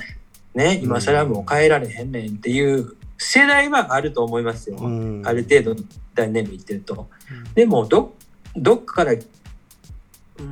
[0.55, 5.23] ね今更もう変えられへんねんっていう世代はあると思いますよ、うん。
[5.25, 7.09] ある程度の大年齢いってると。
[7.55, 8.15] でもど
[8.55, 9.15] どっかから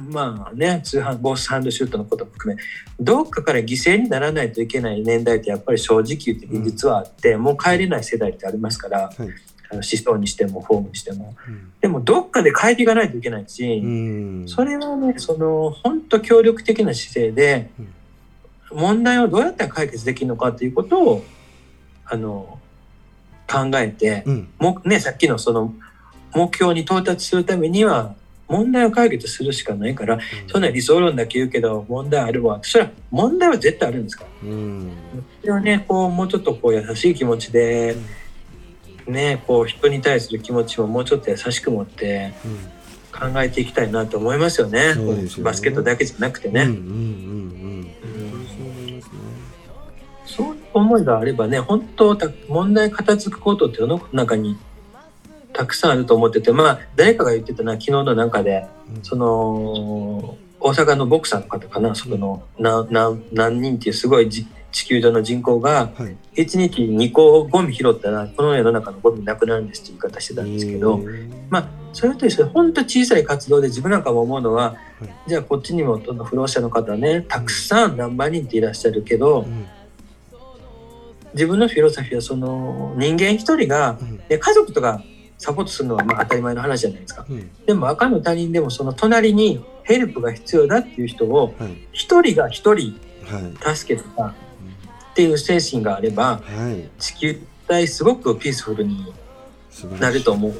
[0.08, 2.62] まあね通販ボスハンドシュートのことも含め
[2.98, 9.28] どっかから犠牲にならないといけない年代ってやっぱり正直言って現実はあって、もう帰れない世代ってありますから、はい
[9.72, 11.34] 思想にしてもフォームにしても。
[11.48, 11.72] うん。
[11.80, 14.48] でもどっかで変えていかないといけないし、うん。
[14.48, 17.70] それはね、その本当協力的な姿勢で、
[18.70, 21.24] 問題をどうやったら解決できるのかということを
[22.04, 22.58] あの
[23.48, 24.48] 考えて、うん。
[24.58, 25.74] もね、さっきのその
[26.34, 28.14] 目標に到達するためには
[28.48, 32.60] 問題を解決するしかないから、そんな理想論だけ言うけど問題あるわ。
[32.62, 34.48] それは問題は絶対あるんですから。
[34.48, 34.90] うん。
[35.40, 37.96] それはねこうもうちょっとこう優しい気持ちで、
[39.06, 42.76] ね、こう人に対する気持ちももうちょっと優しく持ってうん
[43.32, 44.92] 考えていきたいなと思いますよね。
[44.94, 46.62] そうですよねバスケットだけじゃなくてね。
[46.62, 49.02] うんうんうんうんうん
[50.26, 54.58] そう思いう思いがあればね、本当た問題片付くことって世の中に
[55.52, 64.46] たくさんあると思ってて、まあ誰かが言ってたな昨日のなんかで、うんその大阪のボクサーの方かな、そこの何何何人っていうすごいじ
[64.76, 66.42] 地球上の人口がはい。
[66.42, 71.02] 1日2個ゴミ拾ったらこの世の中のゴミなくなるんですって言い方してたんですけど、
[71.48, 75.28] まあそれと一緒で本当小さい活動で自分なんかも思うのは、はい。
[75.28, 79.66] じゃあこっちにも不老者の方ねたくさん何万人っていらっしゃるけど、うん。
[81.32, 84.18] 自分のフィロソフィーはその人間一人がうん。
[84.28, 85.02] で家族とか
[85.38, 87.24] サポートするのはまあ当たり前の話じゃないですか。
[87.26, 87.50] うん。
[87.64, 93.40] でも赤の他人でもその隣にヘルプが必要だっていう人をはい一人が一人は
[93.72, 94.34] い助けとか
[95.16, 96.90] っていう精神があればはい。
[97.00, 99.14] 地球体すごくピースフルに
[99.98, 100.50] なると思う、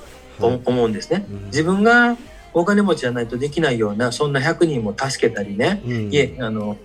[0.43, 0.61] はい。
[0.65, 1.27] 思うんですね。
[1.31, 1.45] うん。
[1.47, 2.16] 自分が
[2.55, 6.11] お金持ちじゃないとできないようなそんな100人も助けたりねうん。
[6.11, 6.78] いえあの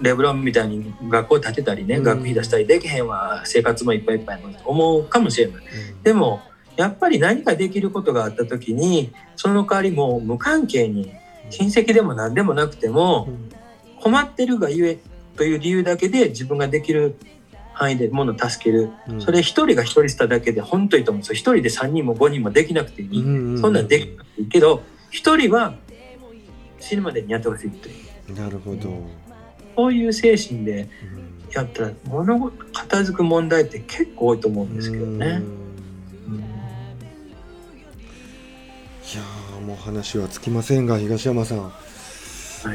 [0.00, 2.04] レブロンみたいに学校建てたりね、うん。
[2.04, 5.56] 学費出したりできへんわ生活もいっぱいいっぱい思うかもしれない。
[5.56, 6.02] うん。
[6.04, 6.42] でも
[6.76, 11.12] やっぱり何かできることがあった時にその代わりもう無関係に
[11.50, 13.28] 親戚でも何でもなくても
[14.00, 14.98] 困ってるがゆえ
[15.36, 17.16] という理由だけで自分ができる
[17.72, 19.20] 範囲で物を助ける、うん。
[19.20, 21.20] それ一人が一人しただけで本当にいいと思う。
[21.20, 25.74] んですよ一人で3人も5人もできなくていい、うんそんなんできなくていいけど一人は
[26.80, 27.92] 死ぬまでにやってほしいってい
[28.28, 28.34] う。
[28.34, 29.06] なるほど、
[29.76, 31.32] そういう精神でうん。
[31.52, 35.26] やったら物事片付く問題って結構多いと思うんですけどね。
[36.26, 36.34] うん。
[36.34, 36.40] うん。
[36.40, 36.42] い
[39.14, 41.91] やーもう話はつきませんが東山さん、はい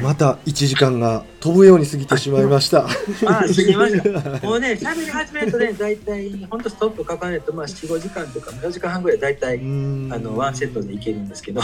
[0.02, 2.86] また1時間が飛ぶように過ぎてしまいました。
[2.86, 2.88] あ
[3.24, 11.60] 過ぎました もうね、喋り始めるとね、大体、本当ストップ書かないと、まあ、4、5時間とか、4時間半ぐらい大体、あの、ワンセットでいけるんですけど。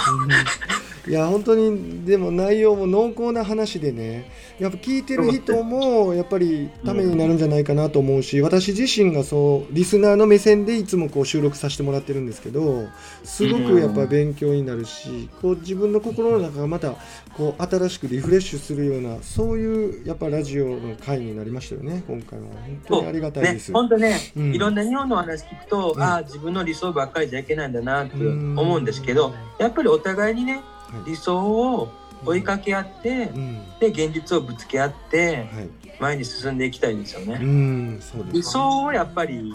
[1.06, 12.86] いや本当にでも内容も濃厚な話でねやっぱ聞いてる人もやっぱりためになるんじゃないかなと思うし私自身がそうリスナーの目線でいつもこう収録させてもらってるんですけど
[13.22, 16.94] すごくやっぱ勉強になるしこう自分の心の中がまた
[17.36, 22.46] こう新しくリフレッシュするようなそういうやっぱラジオの回になりましたよね今回は。
[22.46, 23.72] 本当にありがたいねで、す。
[23.72, 24.54] 本当ね、うん。
[24.54, 26.02] いろんな日本のお話聞くと、うん。
[26.02, 30.73] ああ、自分の理想ばっかりじゃいけないんだなって思うんですけど、やっぱりお互いにね、はい
[31.06, 31.88] 理想を
[32.24, 35.68] 追いかけ合ってう、んで、現実をぶつけ合って、はい
[36.00, 37.38] 前に進んでいきたいですようね。
[37.38, 39.54] んそうです理想をやっぱり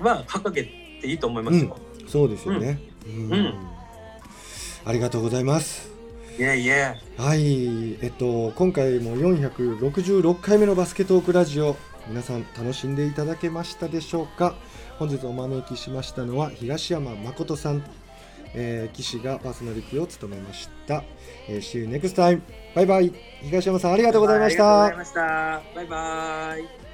[0.00, 1.78] は掲げていいと思いますよ。
[2.08, 2.80] そうですよね。
[3.06, 3.54] うんうん
[4.84, 5.88] ありがとうございます。
[6.38, 6.96] いえいえ。
[7.16, 11.76] はい、えっと今回も466回目のバスケトークラジオ
[12.08, 14.56] 皆さん楽しんでいただけましたでしょうか？
[14.98, 17.84] 本日お招きしましたのは東山誠さん、
[18.54, 21.02] えー、岸がパーソナリティを務めました。
[21.48, 22.40] えー、See you next time.
[22.74, 23.12] バイバイ。
[23.42, 25.24] 東山さんありがとうございましたありがとうござい。
[25.24, 25.74] ました。
[25.74, 26.89] バイバイ。